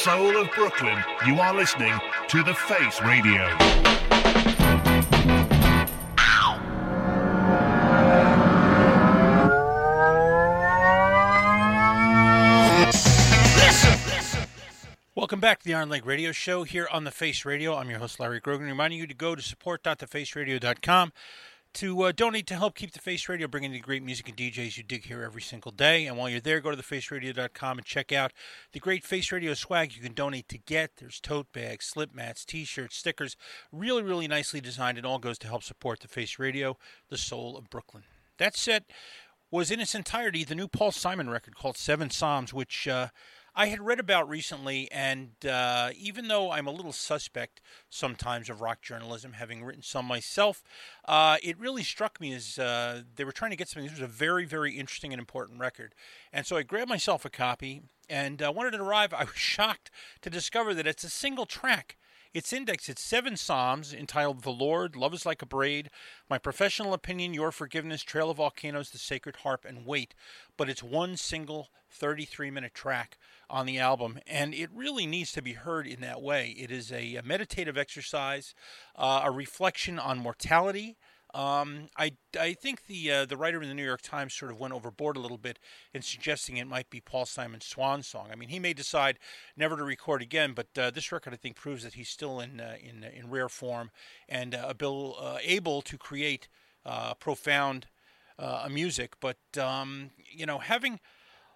soul 0.03 0.35
of 0.35 0.49
Brooklyn, 0.55 0.97
you 1.27 1.39
are 1.39 1.53
listening 1.53 1.93
to 2.29 2.41
The 2.41 2.55
Face 2.55 2.99
Radio. 3.03 3.45
Welcome 15.13 15.39
back 15.39 15.59
to 15.59 15.65
the 15.65 15.75
Iron 15.75 15.89
Leg 15.89 16.07
Radio 16.07 16.31
Show 16.31 16.63
here 16.63 16.87
on 16.91 17.03
The 17.03 17.11
Face 17.11 17.45
Radio. 17.45 17.75
I'm 17.75 17.91
your 17.91 17.99
host, 17.99 18.19
Larry 18.19 18.39
Grogan, 18.39 18.65
reminding 18.65 18.97
you 18.97 19.05
to 19.05 19.13
go 19.13 19.35
to 19.35 19.41
support.thefaceradio.com 19.43 21.13
to 21.73 22.03
uh, 22.03 22.11
donate 22.11 22.47
to 22.47 22.55
help 22.55 22.75
keep 22.75 22.91
The 22.91 22.99
Face 22.99 23.27
Radio 23.29 23.47
bringing 23.47 23.71
the 23.71 23.79
great 23.79 24.03
music 24.03 24.27
and 24.27 24.37
DJs 24.37 24.77
you 24.77 24.83
dig 24.83 25.05
here 25.05 25.23
every 25.23 25.41
single 25.41 25.71
day. 25.71 26.05
And 26.05 26.17
while 26.17 26.29
you're 26.29 26.39
there, 26.39 26.59
go 26.59 26.71
to 26.71 26.77
thefaceradio.com 26.77 27.77
and 27.77 27.85
check 27.85 28.11
out 28.11 28.33
the 28.73 28.79
great 28.79 29.03
Face 29.03 29.31
Radio 29.31 29.53
swag 29.53 29.93
you 29.95 30.01
can 30.01 30.13
donate 30.13 30.47
to 30.49 30.57
get. 30.57 30.97
There's 30.97 31.19
tote 31.19 31.51
bags, 31.53 31.85
slip 31.85 32.13
mats, 32.13 32.45
t-shirts, 32.45 32.97
stickers, 32.97 33.37
really, 33.71 34.03
really 34.03 34.27
nicely 34.27 34.61
designed. 34.61 34.97
It 34.97 35.05
all 35.05 35.19
goes 35.19 35.37
to 35.39 35.47
help 35.47 35.63
support 35.63 36.01
The 36.01 36.07
Face 36.07 36.37
Radio, 36.39 36.77
the 37.09 37.17
soul 37.17 37.57
of 37.57 37.69
Brooklyn. 37.69 38.03
That 38.37 38.55
set 38.55 38.85
was 39.49 39.69
in 39.69 39.79
its 39.79 39.95
entirety 39.95 40.43
the 40.43 40.55
new 40.55 40.67
Paul 40.67 40.91
Simon 40.91 41.29
record 41.29 41.55
called 41.55 41.77
Seven 41.77 42.09
Psalms, 42.09 42.53
which 42.53 42.87
uh, 42.87 43.07
I 43.53 43.67
had 43.67 43.81
read 43.81 43.99
about 43.99 44.29
recently, 44.29 44.89
and 44.91 45.31
uh, 45.45 45.89
even 45.97 46.29
though 46.29 46.51
I'm 46.51 46.67
a 46.67 46.71
little 46.71 46.93
suspect 46.93 47.59
sometimes 47.89 48.49
of 48.49 48.61
rock 48.61 48.81
journalism, 48.81 49.33
having 49.33 49.63
written 49.63 49.83
some 49.83 50.05
myself, 50.05 50.63
uh, 51.05 51.37
it 51.43 51.59
really 51.59 51.83
struck 51.83 52.21
me 52.21 52.33
as 52.33 52.57
uh, 52.57 53.01
they 53.15 53.25
were 53.25 53.33
trying 53.33 53.51
to 53.51 53.57
get 53.57 53.67
something. 53.67 53.89
This 53.89 53.99
was 53.99 54.09
a 54.09 54.11
very, 54.11 54.45
very 54.45 54.77
interesting 54.77 55.11
and 55.11 55.19
important 55.19 55.59
record. 55.59 55.95
And 56.31 56.45
so 56.45 56.55
I 56.55 56.63
grabbed 56.63 56.89
myself 56.89 57.25
a 57.25 57.29
copy, 57.29 57.81
and 58.09 58.41
uh, 58.41 58.53
when 58.53 58.67
it 58.67 58.79
arrived, 58.79 59.13
I 59.13 59.25
was 59.25 59.35
shocked 59.35 59.91
to 60.21 60.29
discover 60.29 60.73
that 60.73 60.87
it's 60.87 61.03
a 61.03 61.09
single 61.09 61.45
track. 61.45 61.97
It's 62.33 62.53
indexed 62.53 62.87
at 62.87 62.97
seven 62.97 63.35
psalms 63.35 63.93
entitled 63.93 64.43
The 64.43 64.51
Lord, 64.51 64.95
Love 64.95 65.13
is 65.13 65.25
Like 65.25 65.41
a 65.41 65.45
Braid, 65.45 65.89
My 66.29 66.37
Professional 66.37 66.93
Opinion, 66.93 67.33
Your 67.33 67.51
Forgiveness, 67.51 68.03
Trail 68.03 68.29
of 68.29 68.37
Volcanoes, 68.37 68.89
The 68.89 68.99
Sacred 68.99 69.37
Harp, 69.37 69.65
and 69.65 69.85
Wait. 69.85 70.15
But 70.55 70.69
it's 70.69 70.81
one 70.81 71.17
single 71.17 71.67
33 71.89 72.49
minute 72.49 72.73
track 72.73 73.17
on 73.49 73.65
the 73.65 73.79
album, 73.79 74.17
and 74.25 74.53
it 74.53 74.69
really 74.73 75.05
needs 75.05 75.33
to 75.33 75.41
be 75.41 75.53
heard 75.53 75.85
in 75.85 75.99
that 75.99 76.21
way. 76.21 76.55
It 76.57 76.71
is 76.71 76.89
a, 76.89 77.15
a 77.15 77.23
meditative 77.23 77.77
exercise, 77.77 78.55
uh, 78.95 79.23
a 79.25 79.31
reflection 79.31 79.99
on 79.99 80.17
mortality. 80.17 80.95
Um, 81.33 81.87
I, 81.97 82.13
I 82.39 82.53
think 82.53 82.87
the 82.87 83.11
uh, 83.11 83.25
the 83.25 83.37
writer 83.37 83.61
in 83.61 83.69
the 83.69 83.75
New 83.75 83.85
York 83.85 84.01
Times 84.01 84.33
sort 84.33 84.51
of 84.51 84.59
went 84.59 84.73
overboard 84.73 85.15
a 85.15 85.21
little 85.21 85.37
bit 85.37 85.59
in 85.93 86.01
suggesting 86.01 86.57
it 86.57 86.67
might 86.67 86.89
be 86.89 86.99
Paul 86.99 87.25
Simon's 87.25 87.65
swan 87.65 88.03
song. 88.03 88.27
I 88.31 88.35
mean, 88.35 88.49
he 88.49 88.59
may 88.59 88.73
decide 88.73 89.17
never 89.55 89.77
to 89.77 89.83
record 89.83 90.21
again, 90.21 90.53
but 90.53 90.67
uh, 90.77 90.91
this 90.91 91.11
record 91.11 91.33
I 91.33 91.37
think 91.37 91.55
proves 91.55 91.83
that 91.83 91.93
he's 91.93 92.09
still 92.09 92.39
in 92.39 92.59
uh, 92.59 92.75
in 92.81 93.03
in 93.03 93.29
rare 93.29 93.49
form 93.49 93.91
and 94.27 94.53
uh, 94.53 94.67
abil- 94.69 95.15
uh, 95.19 95.37
able 95.41 95.81
to 95.83 95.97
create 95.97 96.49
uh, 96.85 97.13
profound 97.13 97.87
uh, 98.37 98.67
music. 98.69 99.13
But 99.21 99.37
um, 99.57 100.11
you 100.29 100.45
know, 100.45 100.59
having 100.59 100.99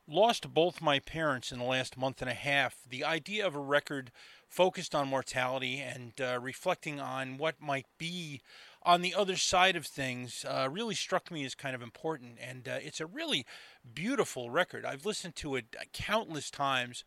lost 0.08 0.54
both 0.54 0.82
my 0.82 1.00
parents 1.00 1.52
in 1.52 1.60
the 1.60 1.66
last 1.66 1.98
month 1.98 2.22
and 2.22 2.30
a 2.30 2.36
half, 2.36 2.78
the 2.88 3.04
idea 3.04 3.46
of 3.46 3.56
a 3.56 3.60
record 3.60 4.12
focused 4.48 4.96
on 4.96 5.08
mortality 5.08 5.80
and 5.80 6.14
uh, 6.22 6.40
reflecting 6.42 7.00
on 7.00 7.38
what 7.38 7.60
might 7.60 7.88
be 7.98 8.42
on 8.86 9.02
the 9.02 9.16
other 9.16 9.36
side 9.36 9.76
of 9.76 9.86
things 9.86 10.46
uh, 10.48 10.70
really 10.72 10.96
struck 10.96 11.32
me 11.32 11.44
as 11.44 11.56
kind 11.56 11.76
of 11.76 11.82
important. 11.82 12.38
And 12.40 12.68
uh, 12.68 12.78
it's 12.82 13.02
a 13.02 13.06
really 13.08 13.46
beautiful 13.94 14.50
record. 14.50 14.86
I've 14.86 15.06
listened 15.06 15.36
to 15.38 15.56
it 15.56 15.76
countless 15.92 16.52
times 16.52 17.04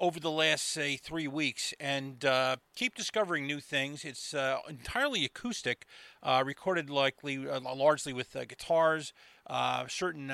over 0.00 0.18
the 0.18 0.30
last, 0.30 0.64
say, 0.64 0.96
three 0.96 1.28
weeks 1.28 1.72
and 1.78 2.24
uh, 2.24 2.56
keep 2.74 2.96
discovering 2.96 3.46
new 3.46 3.60
things. 3.60 4.04
It's 4.04 4.34
uh, 4.34 4.58
entirely 4.68 5.24
acoustic, 5.24 5.86
uh, 6.22 6.42
recorded 6.44 6.90
likely, 6.90 7.48
uh, 7.48 7.60
largely 7.60 8.12
with 8.12 8.34
uh, 8.34 8.44
guitars, 8.44 9.12
uh, 9.46 9.86
certain. 9.88 10.32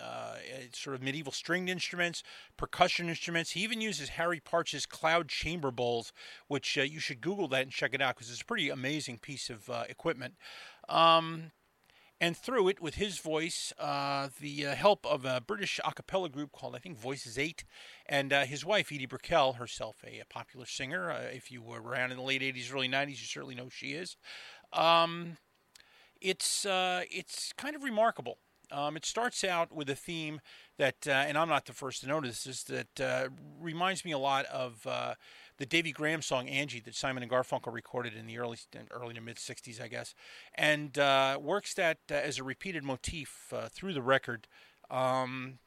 Uh, 0.00 0.36
sort 0.72 0.96
of 0.96 1.02
medieval 1.02 1.32
stringed 1.32 1.68
instruments, 1.68 2.22
percussion 2.56 3.08
instruments. 3.08 3.52
He 3.52 3.60
even 3.60 3.80
uses 3.80 4.10
Harry 4.10 4.40
Partch's 4.40 4.86
cloud 4.86 5.28
chamber 5.28 5.70
bowls, 5.70 6.12
which 6.48 6.76
uh, 6.78 6.82
you 6.82 7.00
should 7.00 7.20
Google 7.20 7.48
that 7.48 7.62
and 7.62 7.70
check 7.70 7.94
it 7.94 8.02
out 8.02 8.14
because 8.14 8.30
it's 8.30 8.40
a 8.40 8.44
pretty 8.44 8.70
amazing 8.70 9.18
piece 9.18 9.50
of 9.50 9.68
uh, 9.70 9.84
equipment. 9.88 10.34
Um, 10.88 11.52
and 12.20 12.36
through 12.36 12.68
it, 12.68 12.80
with 12.80 12.94
his 12.94 13.18
voice, 13.18 13.72
uh, 13.78 14.28
the 14.40 14.68
uh, 14.68 14.74
help 14.74 15.04
of 15.06 15.24
a 15.24 15.40
British 15.40 15.80
a 15.84 15.92
cappella 15.92 16.28
group 16.28 16.52
called, 16.52 16.74
I 16.74 16.78
think, 16.78 16.96
Voices 16.96 17.38
8, 17.38 17.64
and 18.06 18.32
uh, 18.32 18.44
his 18.44 18.64
wife, 18.64 18.90
Edie 18.92 19.06
Brickell, 19.06 19.54
herself 19.54 19.96
a, 20.06 20.20
a 20.20 20.24
popular 20.24 20.66
singer. 20.66 21.10
If 21.32 21.50
you 21.50 21.60
were 21.60 21.82
around 21.82 22.12
in 22.12 22.16
the 22.16 22.22
late 22.22 22.40
80s, 22.40 22.72
early 22.72 22.88
90s, 22.88 23.08
you 23.10 23.16
certainly 23.16 23.54
know 23.54 23.68
she 23.68 23.92
is. 23.92 24.16
Um, 24.72 25.36
it's, 26.20 26.64
it's 26.68 27.52
kind 27.56 27.76
of 27.76 27.82
remarkable. 27.82 28.38
Um, 28.70 28.96
it 28.96 29.04
starts 29.04 29.44
out 29.44 29.72
with 29.72 29.88
a 29.90 29.94
theme 29.94 30.40
that, 30.78 31.06
uh, 31.06 31.10
and 31.10 31.38
I'm 31.38 31.48
not 31.48 31.66
the 31.66 31.72
first 31.72 32.00
to 32.00 32.08
notice 32.08 32.44
this, 32.44 32.62
that 32.64 33.00
uh, 33.00 33.28
reminds 33.60 34.04
me 34.04 34.12
a 34.12 34.18
lot 34.18 34.46
of 34.46 34.86
uh, 34.86 35.14
the 35.58 35.66
Davy 35.66 35.92
Graham 35.92 36.22
song 36.22 36.46
"Anji" 36.46 36.82
that 36.84 36.94
Simon 36.94 37.22
and 37.22 37.30
Garfunkel 37.30 37.72
recorded 37.72 38.14
in 38.14 38.26
the 38.26 38.38
early, 38.38 38.58
early 38.90 39.14
to 39.14 39.20
mid 39.20 39.36
'60s, 39.36 39.80
I 39.80 39.88
guess, 39.88 40.14
and 40.54 40.98
uh, 40.98 41.38
works 41.40 41.74
that 41.74 41.98
uh, 42.10 42.14
as 42.14 42.38
a 42.38 42.44
repeated 42.44 42.82
motif 42.82 43.52
uh, 43.52 43.68
through 43.70 43.92
the 43.92 44.02
record. 44.02 44.48
Um, 44.90 45.58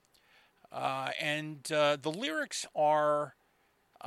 and 0.71 1.63
the 1.63 2.13
lyrics 2.13 2.65
are. 2.75 3.35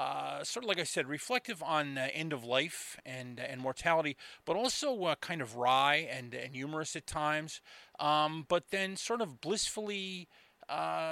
Uh, 0.00 0.42
sort 0.42 0.64
of 0.64 0.68
like 0.68 0.80
I 0.80 0.84
said, 0.84 1.06
reflective 1.06 1.62
on 1.62 1.98
uh, 1.98 2.08
end 2.14 2.32
of 2.32 2.42
life 2.42 2.96
and 3.04 3.38
and 3.38 3.60
mortality, 3.60 4.16
but 4.46 4.56
also 4.56 5.04
uh, 5.04 5.14
kind 5.16 5.42
of 5.42 5.56
wry 5.56 6.08
and 6.10 6.32
and 6.32 6.54
humorous 6.54 6.96
at 6.96 7.06
times. 7.06 7.60
Um, 7.98 8.46
but 8.48 8.70
then 8.70 8.96
sort 8.96 9.20
of 9.20 9.42
blissfully 9.42 10.26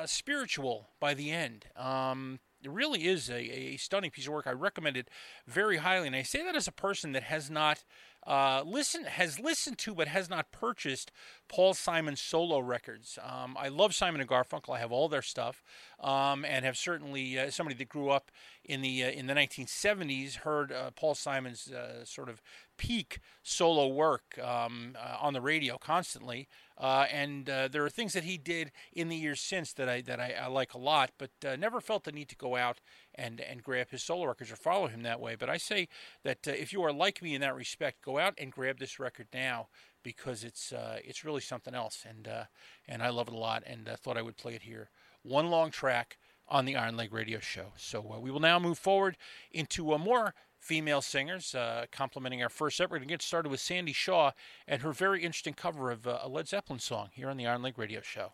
spiritual 0.07 0.89
by 1.01 1.13
the 1.13 1.31
end. 1.31 1.67
Um, 1.77 2.39
it 2.63 2.71
really 2.71 3.07
is 3.07 3.29
a, 3.29 3.39
a 3.39 3.77
stunning 3.77 4.11
piece 4.11 4.27
of 4.27 4.33
work. 4.33 4.47
I 4.47 4.53
recommend 4.53 4.97
it 4.97 5.09
very 5.47 5.77
highly, 5.77 6.07
and 6.07 6.17
I 6.17 6.23
say 6.23 6.43
that 6.45 6.57
as 6.57 6.67
a 6.67 6.73
person 6.73 7.13
that 7.13 7.25
has 7.25 7.51
not 7.51 7.85
uh, 8.27 8.63
listened, 8.67 9.07
has 9.07 9.41
listened 9.41 9.79
to, 9.79 9.95
but 9.95 10.09
has 10.09 10.29
not 10.29 10.53
purchased 10.53 11.11
Paul 11.49 11.73
Simon's 11.75 12.21
solo 12.21 12.59
records. 12.59 13.19
Um, 13.23 13.57
I 13.59 13.69
love 13.69 13.95
Simon 13.95 14.21
and 14.21 14.29
Garfunkel. 14.29 14.77
I 14.77 14.81
have 14.81 14.93
all 14.93 15.09
their 15.09 15.23
stuff, 15.23 15.63
um, 16.01 16.45
and 16.45 16.65
have 16.65 16.77
certainly 16.77 17.39
uh, 17.39 17.51
somebody 17.51 17.77
that 17.77 17.89
grew 17.89 18.11
up 18.11 18.31
in 18.65 18.83
the 18.83 19.05
uh, 19.05 19.11
in 19.11 19.27
the 19.27 19.35
1970s 19.35 20.37
heard 20.37 20.71
uh, 20.71 20.91
Paul 20.91 21.15
Simon's 21.15 21.71
uh, 21.71 22.05
sort 22.05 22.29
of 22.29 22.43
peak 22.77 23.21
solo 23.43 23.89
work 23.89 24.39
um, 24.43 24.95
uh, 24.97 25.17
on 25.21 25.33
the 25.33 25.41
radio 25.41 25.79
constantly. 25.79 26.49
And 26.81 27.47
there 27.47 27.85
are 27.85 27.91
things 27.91 28.13
that 28.13 28.23
he 28.23 28.39
did 28.39 28.71
in 28.93 29.09
the 29.09 29.17
years 29.17 29.41
since 29.41 29.73
that 29.73 29.89
I 29.89 30.01
that 30.03 30.21
I, 30.21 30.35
I 30.43 30.47
like 30.47 30.75
a 30.75 30.79
lot, 30.79 31.11
but 31.19 31.31
never 31.59 31.81
felt 31.81 32.05
the 32.05 32.13
need 32.13 32.29
to 32.29 32.37
go 32.37 32.57
out 32.57 32.81
and 33.19 33.41
and 33.41 33.63
grab 33.63 33.91
his 33.91 34.03
solo 34.03 34.25
records 34.25 34.51
or 34.51 34.57
follow 34.57 34.87
him 34.87 35.03
that 35.03 35.21
way. 35.21 35.35
But 35.35 35.51
I 35.51 35.59
say 35.59 35.89
that 36.25 36.47
uh, 36.47 36.53
if 36.53 36.73
you 36.73 36.83
are 36.83 36.93
like 36.93 37.21
me 37.21 37.35
in 37.35 37.41
that 37.43 37.55
respect, 37.55 38.05
go 38.05 38.19
out 38.19 38.35
and 38.39 38.53
grab 38.53 38.79
this 38.79 38.99
record 38.99 39.27
now 39.35 39.69
because 40.03 40.45
it's 40.45 40.73
uh, 40.73 40.99
it's 41.05 41.25
really 41.25 41.41
something 41.41 41.75
else, 41.75 42.05
and 42.09 42.29
uh, 42.29 42.45
and 42.87 43.03
I 43.03 43.11
love 43.11 43.29
it 43.29 43.35
a 43.35 43.39
lot, 43.39 43.63
and 43.67 43.87
thought 43.87 44.17
I 44.17 44.23
would 44.23 44.37
play 44.37 44.55
it 44.55 44.63
here. 44.63 44.91
One 45.23 45.51
long 45.51 45.71
track 45.71 46.17
on 46.49 46.65
the 46.65 46.77
Iron 46.77 46.97
Leg 46.97 47.13
Radio 47.13 47.41
Show. 47.41 47.73
So 47.77 48.01
we 48.21 48.31
will 48.31 48.41
now 48.41 48.59
move 48.59 48.79
forward 48.79 49.17
into 49.53 49.93
a 49.93 49.99
more 49.99 50.35
female 50.59 51.03
singers, 51.03 51.55
uh, 51.55 51.87
complementing 51.93 52.43
our 52.43 52.49
first 52.49 52.77
set. 52.77 52.91
We're 52.91 52.99
going 52.99 53.09
to 53.09 53.13
get 53.13 53.23
started 53.23 53.51
with 53.51 53.61
Sandie 53.61 53.93
Shaw 53.93 54.33
and 54.67 54.83
her 54.83 54.93
very 54.93 55.23
interesting 55.23 55.55
cover 55.55 55.91
of 55.91 56.07
uh, 56.07 56.19
a 56.23 56.29
Led 56.29 56.49
Zeppelin 56.49 56.81
song 56.81 57.11
here 57.13 57.29
on 57.29 57.37
the 57.37 57.47
Iron 57.47 57.63
Leg 57.63 57.79
Radio 57.79 58.01
Show. 58.01 58.33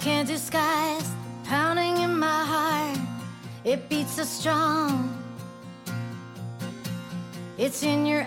can't 0.00 0.28
disguise 0.28 1.10
the 1.10 1.48
pounding 1.48 1.98
in 1.98 2.18
my 2.18 2.44
heart. 2.44 2.98
It 3.64 3.88
beats 3.88 4.12
so 4.12 4.24
strong. 4.24 5.14
It's 7.56 7.82
in 7.82 8.06
your 8.06 8.17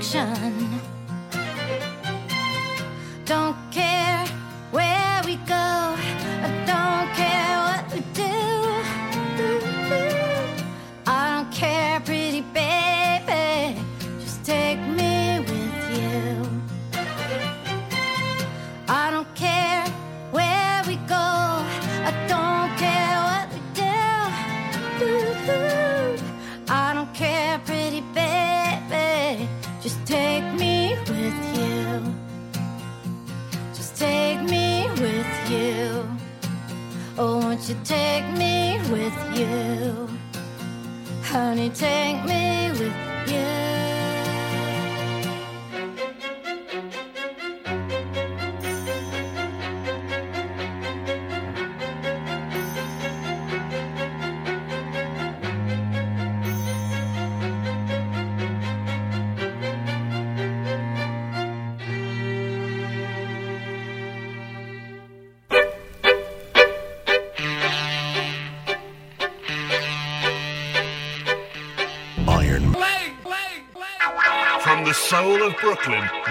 the 0.00 0.87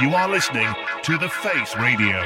you 0.02 0.14
are 0.14 0.30
listening 0.30 0.68
to 1.02 1.18
The 1.18 1.28
Face 1.28 1.76
Radio. 1.76 2.22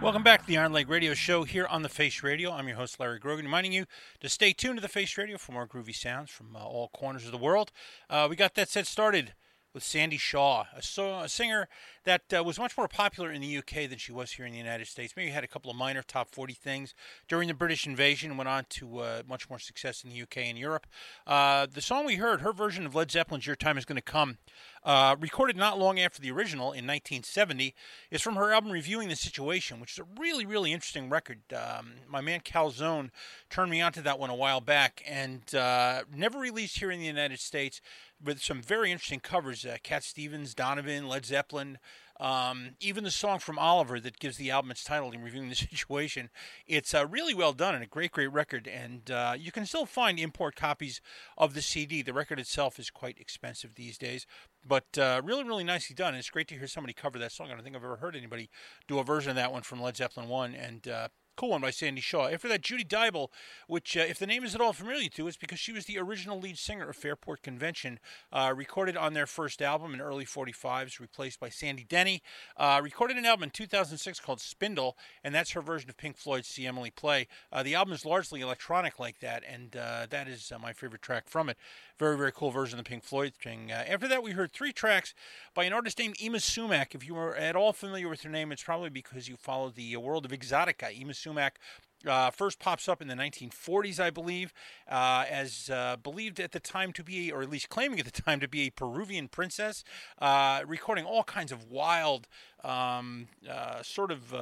Welcome 0.00 0.22
back 0.22 0.40
to 0.40 0.46
the 0.46 0.56
Iron 0.56 0.72
Leg 0.72 0.88
Radio 0.88 1.12
Show 1.12 1.44
here 1.44 1.66
on 1.66 1.82
the 1.82 1.90
Face 1.90 2.22
Radio. 2.22 2.50
I'm 2.50 2.66
your 2.66 2.78
host, 2.78 2.98
Larry 2.98 3.18
Grogan, 3.18 3.44
reminding 3.44 3.72
you 3.72 3.84
to 4.20 4.30
stay 4.30 4.54
tuned 4.54 4.78
to 4.78 4.80
the 4.80 4.88
Face 4.88 5.18
Radio 5.18 5.36
for 5.36 5.52
more 5.52 5.68
groovy 5.68 5.94
sounds 5.94 6.30
from 6.30 6.56
uh, 6.56 6.60
all 6.60 6.88
corners 6.88 7.26
of 7.26 7.32
the 7.32 7.36
world. 7.36 7.72
Uh, 8.08 8.26
we 8.30 8.34
got 8.34 8.54
that 8.54 8.70
set 8.70 8.86
started 8.86 9.34
with 9.74 9.82
Sandie 9.82 10.18
Shaw, 10.18 10.66
a, 10.74 10.82
so- 10.82 11.20
a 11.20 11.28
singer 11.28 11.68
that 12.04 12.22
uh, 12.36 12.42
was 12.42 12.58
much 12.58 12.76
more 12.76 12.88
popular 12.88 13.30
in 13.30 13.40
the 13.40 13.58
UK 13.58 13.88
than 13.88 13.98
she 13.98 14.12
was 14.12 14.32
here 14.32 14.44
in 14.44 14.52
the 14.52 14.58
United 14.58 14.86
States. 14.86 15.14
Maybe 15.16 15.30
had 15.30 15.44
a 15.44 15.48
couple 15.48 15.70
of 15.70 15.76
minor 15.76 16.02
top 16.02 16.30
40 16.30 16.52
things 16.52 16.94
during 17.28 17.48
the 17.48 17.54
British 17.54 17.86
invasion 17.86 18.36
went 18.36 18.48
on 18.48 18.66
to 18.70 18.98
uh, 18.98 19.22
much 19.28 19.48
more 19.48 19.58
success 19.58 20.02
in 20.02 20.10
the 20.10 20.22
UK 20.22 20.38
and 20.38 20.58
Europe. 20.58 20.86
Uh, 21.26 21.66
the 21.72 21.80
song 21.80 22.04
we 22.04 22.16
heard, 22.16 22.40
her 22.40 22.52
version 22.52 22.86
of 22.86 22.94
Led 22.94 23.10
Zeppelin's 23.10 23.46
Your 23.46 23.56
Time 23.56 23.78
Is 23.78 23.84
Gonna 23.84 24.00
Come, 24.00 24.38
uh, 24.84 25.14
recorded 25.20 25.56
not 25.56 25.78
long 25.78 26.00
after 26.00 26.20
the 26.20 26.30
original 26.30 26.66
in 26.66 26.86
1970, 26.86 27.74
is 28.10 28.20
from 28.20 28.34
her 28.34 28.52
album 28.52 28.72
Reviewing 28.72 29.08
the 29.08 29.16
Situation, 29.16 29.80
which 29.80 29.92
is 29.92 29.98
a 30.00 30.20
really, 30.20 30.44
really 30.44 30.72
interesting 30.72 31.08
record. 31.08 31.40
Um, 31.52 31.92
my 32.08 32.20
man 32.20 32.40
Calzone 32.40 33.10
turned 33.48 33.70
me 33.70 33.80
onto 33.80 34.02
that 34.02 34.18
one 34.18 34.30
a 34.30 34.34
while 34.34 34.60
back 34.60 35.02
and 35.06 35.54
uh, 35.54 36.02
never 36.14 36.38
released 36.38 36.78
here 36.78 36.90
in 36.90 36.98
the 36.98 37.06
United 37.06 37.38
States, 37.38 37.80
with 38.22 38.40
some 38.40 38.62
very 38.62 38.90
interesting 38.90 39.20
covers. 39.20 39.64
Uh, 39.64 39.76
Cat 39.82 40.04
Stevens, 40.04 40.54
Donovan, 40.54 41.08
Led 41.08 41.26
Zeppelin, 41.26 41.78
um, 42.20 42.76
even 42.78 43.02
the 43.02 43.10
song 43.10 43.40
from 43.40 43.58
Oliver 43.58 43.98
that 43.98 44.20
gives 44.20 44.36
the 44.36 44.50
album 44.50 44.70
its 44.70 44.84
title 44.84 45.10
in 45.10 45.22
reviewing 45.22 45.48
the 45.48 45.54
situation. 45.70 46.30
It's 46.66 46.94
uh, 46.94 47.06
really 47.06 47.34
well 47.34 47.52
done 47.52 47.74
and 47.74 47.82
a 47.82 47.88
great, 47.88 48.12
great 48.12 48.32
record. 48.32 48.68
And 48.68 49.10
uh, 49.10 49.34
you 49.36 49.50
can 49.50 49.66
still 49.66 49.86
find 49.86 50.18
import 50.18 50.54
copies 50.54 51.00
of 51.36 51.54
the 51.54 51.62
CD. 51.62 52.00
The 52.02 52.12
record 52.12 52.38
itself 52.38 52.78
is 52.78 52.90
quite 52.90 53.18
expensive 53.18 53.74
these 53.74 53.98
days, 53.98 54.26
but 54.64 54.96
uh, 54.96 55.20
really, 55.24 55.44
really 55.44 55.64
nicely 55.64 55.94
done. 55.94 56.10
And 56.10 56.18
it's 56.18 56.30
great 56.30 56.48
to 56.48 56.58
hear 56.58 56.68
somebody 56.68 56.92
cover 56.92 57.18
that 57.18 57.32
song. 57.32 57.48
I 57.48 57.54
don't 57.54 57.64
think 57.64 57.74
I've 57.74 57.84
ever 57.84 57.96
heard 57.96 58.14
anybody 58.14 58.50
do 58.86 58.98
a 58.98 59.04
version 59.04 59.30
of 59.30 59.36
that 59.36 59.52
one 59.52 59.62
from 59.62 59.82
Led 59.82 59.96
Zeppelin 59.96 60.28
1. 60.28 60.54
And 60.54 60.86
uh, 60.86 61.08
Cool 61.42 61.50
one 61.50 61.60
by 61.60 61.72
Sandie 61.72 62.00
Shaw. 62.00 62.28
After 62.28 62.46
that, 62.46 62.60
Judy 62.60 62.84
Dyble, 62.84 63.26
which, 63.66 63.96
uh, 63.96 64.04
if 64.08 64.16
the 64.16 64.28
name 64.28 64.44
is 64.44 64.54
at 64.54 64.60
all 64.60 64.72
familiar 64.72 65.08
to 65.08 65.26
it's 65.26 65.36
because 65.36 65.58
she 65.58 65.72
was 65.72 65.86
the 65.86 65.98
original 65.98 66.38
lead 66.38 66.56
singer 66.56 66.88
of 66.88 66.94
Fairport 66.94 67.42
Convention, 67.42 67.98
uh, 68.32 68.54
recorded 68.54 68.96
on 68.96 69.14
their 69.14 69.26
first 69.26 69.60
album 69.60 69.92
in 69.92 70.00
early 70.00 70.24
45s, 70.24 71.00
replaced 71.00 71.40
by 71.40 71.48
Sandy 71.48 71.82
Denny. 71.82 72.22
Uh, 72.56 72.80
recorded 72.80 73.16
an 73.16 73.26
album 73.26 73.42
in 73.42 73.50
2006 73.50 74.20
called 74.20 74.40
Spindle, 74.40 74.96
and 75.24 75.34
that's 75.34 75.50
her 75.50 75.60
version 75.60 75.90
of 75.90 75.96
Pink 75.96 76.16
Floyd's 76.16 76.46
See 76.46 76.64
Emily 76.64 76.92
Play. 76.92 77.26
Uh, 77.50 77.64
the 77.64 77.74
album 77.74 77.92
is 77.92 78.06
largely 78.06 78.40
electronic 78.40 79.00
like 79.00 79.18
that, 79.18 79.42
and 79.44 79.74
uh, 79.74 80.06
that 80.10 80.28
is 80.28 80.52
uh, 80.54 80.60
my 80.60 80.72
favorite 80.72 81.02
track 81.02 81.28
from 81.28 81.48
it. 81.48 81.56
Very, 82.02 82.16
very 82.16 82.32
cool 82.32 82.50
version 82.50 82.80
of 82.80 82.84
the 82.84 82.88
Pink 82.88 83.04
Floyd 83.04 83.32
thing. 83.40 83.70
Uh, 83.70 83.84
after 83.86 84.08
that, 84.08 84.24
we 84.24 84.32
heard 84.32 84.52
three 84.52 84.72
tracks 84.72 85.14
by 85.54 85.62
an 85.62 85.72
artist 85.72 86.00
named 86.00 86.16
Yma 86.16 86.42
Sumac. 86.42 86.96
If 86.96 87.06
you 87.06 87.16
are 87.16 87.32
at 87.36 87.54
all 87.54 87.72
familiar 87.72 88.08
with 88.08 88.22
her 88.22 88.28
name, 88.28 88.50
it's 88.50 88.64
probably 88.64 88.90
because 88.90 89.28
you 89.28 89.36
follow 89.36 89.70
the 89.70 89.94
uh, 89.94 90.00
world 90.00 90.24
of 90.24 90.32
Exotica. 90.32 91.00
Yma 91.00 91.14
Sumac 91.14 91.60
uh, 92.04 92.32
first 92.32 92.58
pops 92.58 92.88
up 92.88 93.00
in 93.00 93.06
the 93.06 93.14
1940s, 93.14 94.00
I 94.00 94.10
believe, 94.10 94.52
uh, 94.90 95.26
as 95.30 95.70
uh, 95.72 95.94
believed 95.94 96.40
at 96.40 96.50
the 96.50 96.58
time 96.58 96.92
to 96.94 97.04
be, 97.04 97.30
or 97.30 97.40
at 97.40 97.48
least 97.48 97.68
claiming 97.68 98.00
at 98.00 98.04
the 98.04 98.22
time 98.22 98.40
to 98.40 98.48
be, 98.48 98.62
a 98.62 98.70
Peruvian 98.70 99.28
princess, 99.28 99.84
uh, 100.18 100.62
recording 100.66 101.04
all 101.04 101.22
kinds 101.22 101.52
of 101.52 101.70
wild, 101.70 102.26
um, 102.64 103.28
uh, 103.48 103.80
sort 103.84 104.10
of. 104.10 104.34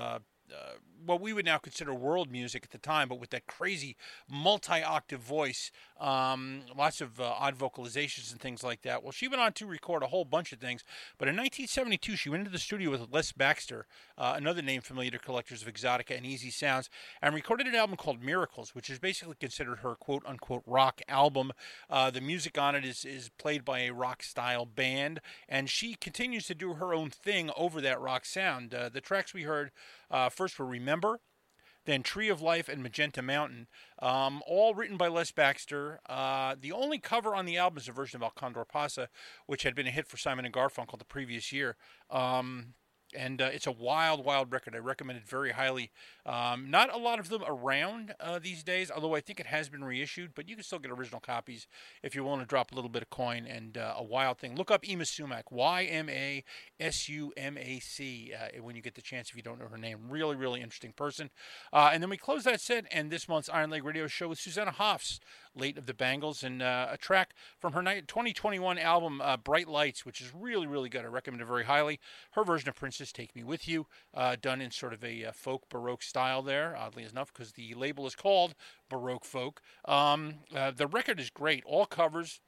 What 1.05 1.21
we 1.21 1.33
would 1.33 1.45
now 1.45 1.59
consider 1.59 1.95
world 1.95 2.31
music 2.31 2.65
at 2.65 2.71
the 2.71 2.79
time, 2.79 3.09
but 3.09 3.21
with 3.21 3.31
that 3.31 3.47
crazy 3.47 3.97
multi-octave 4.29 5.21
voice, 5.21 5.71
um, 6.01 6.63
lots 6.77 7.01
of 7.01 7.21
uh, 7.21 7.35
odd 7.39 7.57
vocalizations 7.57 8.31
and 8.33 8.41
things 8.41 8.63
like 8.63 8.83
that. 8.83 9.03
Well, 9.03 9.13
she 9.13 9.29
went 9.29 9.41
on 9.41 9.53
to 9.55 9.67
record 9.67 10.03
a 10.03 10.09
whole 10.09 10.25
bunch 10.25 10.53
of 10.53 10.59
things, 10.59 10.83
but 11.19 11.29
in 11.29 11.35
1972 11.37 12.17
she 12.17 12.29
went 12.29 12.41
into 12.41 12.51
the 12.51 12.59
studio 12.59 12.91
with 12.91 13.09
Les 13.11 13.33
Baxter, 13.33 13.87
uh, 14.17 14.35
another 14.37 14.63
name 14.63 14.81
familiar 14.81 15.11
to 15.11 15.19
collectors 15.19 15.63
of 15.63 15.73
Exotica 15.73 16.17
and 16.17 16.27
Easy 16.27 16.51
Sounds, 16.51 16.89
and 17.21 17.35
recorded 17.35 17.67
an 17.67 17.75
album 17.75 17.97
called 17.97 18.23
Miracles, 18.23 18.75
which 18.75 18.91
is 18.91 18.99
basically 18.99 19.37
considered 19.39 19.79
her 19.79 19.95
quote-unquote 19.95 20.63
rock 20.67 21.01
album. 21.09 21.53
Uh, 21.89 22.11
the 22.11 22.21
music 22.21 22.59
on 22.59 22.75
it 22.75 22.85
is 22.85 23.05
is 23.05 23.31
played 23.39 23.65
by 23.65 23.81
a 23.81 23.93
rock-style 23.93 24.67
band, 24.67 25.21
and 25.49 25.69
she 25.69 25.95
continues 25.95 26.47
to 26.47 26.55
do 26.55 26.75
her 26.75 26.95
own 26.95 27.11
thing 27.11 27.51
over 27.57 27.81
that 27.81 28.01
rock 28.01 28.25
sound. 28.25 28.75
Uh, 28.75 28.89
the 28.89 29.01
tracks 29.01 29.35
we 29.35 29.43
heard 29.43 29.71
uh, 30.11 30.29
first 30.29 30.59
were 30.59 30.67
then 31.87 32.03
Tree 32.03 32.29
of 32.29 32.43
Life 32.43 32.69
and 32.69 32.83
Magenta 32.83 33.23
Mountain, 33.23 33.67
um, 34.01 34.43
all 34.47 34.75
written 34.75 34.97
by 34.97 35.09
Les 35.09 35.33
Baxter. 35.33 36.01
Uh, 36.09 36.55
the 36.61 36.73
only 36.73 36.99
cover 36.99 37.35
on 37.35 37.47
the 37.47 37.57
album 37.57 37.79
is 37.79 37.89
a 37.89 37.93
version 37.93 38.17
of 38.19 38.23
El 38.23 38.31
Condor 38.31 38.65
Pasa, 38.65 39.09
which 39.47 39.63
had 39.63 39.75
been 39.75 39.87
a 39.87 39.91
hit 39.91 40.07
for 40.07 40.17
Simon 40.17 40.45
and 40.45 40.55
Garfunkel 40.55 40.99
the 40.99 41.05
previous 41.05 41.53
year. 41.53 41.77
Um, 42.11 42.75
and 43.17 43.41
uh, 43.41 43.51
it's 43.53 43.67
a 43.67 43.73
wild, 43.73 44.25
wild 44.25 44.53
record. 44.53 44.75
I 44.75 44.79
recommend 44.79 45.19
it 45.19 45.29
very 45.29 45.53
highly. 45.53 45.91
Um, 46.27 46.71
not 46.71 46.95
a 46.95 46.99
lot 46.99 47.19
of 47.19 47.29
them 47.29 47.43
around 47.47 48.15
uh, 48.21 48.39
these 48.39 48.63
days, 48.63 48.91
although 48.91 49.15
I 49.15 49.21
think 49.21 49.41
it 49.41 49.47
has 49.47 49.69
been 49.69 49.85
reissued, 49.85 50.35
but 50.35 50.49
you 50.49 50.55
can 50.55 50.65
still 50.65 50.79
get 50.79 50.91
original 50.91 51.21
copies 51.21 51.67
if 52.03 52.15
you're 52.15 52.25
willing 52.25 52.41
to 52.41 52.47
drop 52.47 52.73
a 52.73 52.75
little 52.75 52.91
bit 52.91 53.03
of 53.03 53.11
coin. 53.11 53.47
And 53.47 53.77
uh, 53.77 53.95
a 53.97 54.03
wild 54.03 54.39
thing. 54.39 54.57
Look 54.57 54.71
up 54.71 54.83
Yma 54.83 55.07
Sumac, 55.07 55.51
Y 55.51 55.85
M 55.85 56.09
A 56.09 56.45
S 56.79 57.09
U 57.09 57.33
M 57.37 57.57
A 57.59 57.81
C, 57.81 58.33
uh, 58.35 58.63
when 58.63 58.77
you 58.77 58.83
get 58.83 58.95
the 58.95 59.03
chance 59.03 59.31
if 59.31 59.37
you 59.37 59.43
don't 59.43 59.59
know 59.59 59.69
her 59.69 59.79
name. 59.79 59.99
Really, 60.09 60.37
really 60.37 60.61
interesting 60.61 60.93
person. 60.93 61.31
Uh, 61.73 61.91
and 61.93 62.03
then 62.03 62.11
we 62.11 62.17
close 62.17 62.45
that 62.45 62.61
set 62.61 62.87
and 62.91 63.11
this 63.11 63.29
month's 63.29 63.49
Iron 63.49 63.71
Leg 63.71 63.85
Radio 63.85 64.07
show 64.07 64.29
with 64.29 64.39
Susanna 64.39 64.71
Hoffs, 64.71 65.21
late 65.55 65.79
of 65.79 65.87
the 65.87 65.95
Bangles, 65.95 66.43
and 66.43 66.63
uh, 66.63 66.89
a 66.91 66.97
track 66.97 67.35
from 67.59 67.73
her 67.73 67.83
2021 67.83 68.79
album 68.79 69.21
uh, 69.21 69.37
Bright 69.37 69.69
Lights, 69.69 70.05
which 70.05 70.21
is 70.21 70.33
really, 70.35 70.67
really 70.67 70.89
good. 70.89 71.05
I 71.05 71.09
recommend 71.09 71.43
it 71.43 71.47
very 71.47 71.65
highly. 71.65 72.01
Her 72.33 72.45
version 72.45 72.69
of 72.69 72.77
Prince's 72.77 73.13
Take 73.13 73.35
Me 73.35 73.43
With 73.43 73.67
You, 73.69 73.87
uh, 74.15 74.37
done 74.41 74.61
in 74.61 74.71
sort 74.71 74.93
of 74.93 75.05
a 75.05 75.27
uh, 75.27 75.33
folk 75.33 75.69
Baroque 75.69 76.03
style 76.03 76.43
there, 76.43 76.77
oddly 76.77 77.05
enough, 77.05 77.33
because 77.33 77.53
the 77.53 77.75
label 77.75 78.07
is 78.07 78.15
called 78.15 78.55
Baroque 78.89 79.25
Folk. 79.25 79.61
Um, 79.85 80.35
uh, 80.55 80.71
the 80.71 80.87
record 80.87 81.21
is 81.21 81.31
great, 81.31 81.63
all 81.65 81.87
covers 81.87 82.41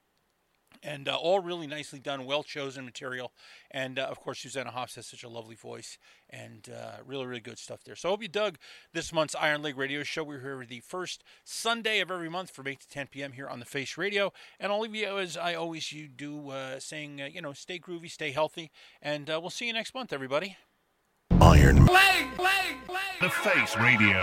and 0.83 1.09
uh, 1.09 1.17
all 1.17 1.41
really 1.41 1.67
nicely 1.67 1.99
done, 1.99 2.25
well 2.25 2.43
chosen 2.43 2.85
material. 2.85 3.33
And 3.71 3.99
uh, 3.99 4.05
of 4.05 4.21
course, 4.21 4.41
Susanna 4.41 4.71
Hoffs 4.71 4.97
has 4.97 5.07
such 5.07 5.25
a 5.25 5.29
lovely 5.29 5.55
voice 5.55 5.99
and 6.31 6.69
uh, 6.69 7.03
really, 7.07 7.27
really 7.27 7.41
good 7.41 7.59
stuff 7.59 7.85
there. 7.85 7.97
So 7.97 8.09
I 8.09 8.13
hope 8.13 8.23
you 8.23 8.29
dug 8.29 8.59
this 8.93 9.13
month's 9.13 9.35
Iron 9.35 9.63
Leg 9.63 9.77
Radio 9.77 10.03
Show. 10.03 10.25
We're 10.25 10.41
here 10.41 10.65
the 10.69 10.81
first 10.81 11.23
Sunday 11.45 12.01
of 12.01 12.11
every 12.11 12.31
month 12.31 12.51
from 12.51 12.67
8 12.67 12.81
to 12.81 12.89
10 12.89 13.07
p.m. 13.09 13.33
here 13.33 13.49
on 13.49 13.61
the 13.61 13.67
Face 13.67 13.97
Radio. 13.97 14.33
And 14.59 14.73
I'll 14.73 14.81
leave 14.81 14.95
you 14.95 15.19
as 15.19 15.37
I 15.37 15.55
always 15.55 15.93
you 15.93 16.09
do, 16.09 16.51
uh, 16.51 16.81
saying, 16.81 17.21
uh, 17.21 17.27
you 17.27 17.43
know, 17.43 17.53
stay 17.53 17.79
groovy, 17.79 18.11
stay 18.11 18.31
healthy, 18.31 18.71
and 19.01 19.29
uh, 19.31 19.39
we'll 19.41 19.51
see 19.51 19.67
you 19.67 19.73
next 19.73 19.95
month, 19.95 20.13
everybody. 20.13 20.57
Iron. 21.41 21.87
Play, 21.87 22.27
play, 22.37 22.77
play. 22.87 23.01
The 23.21 23.31
Face 23.31 23.77
Radio. 23.77 24.23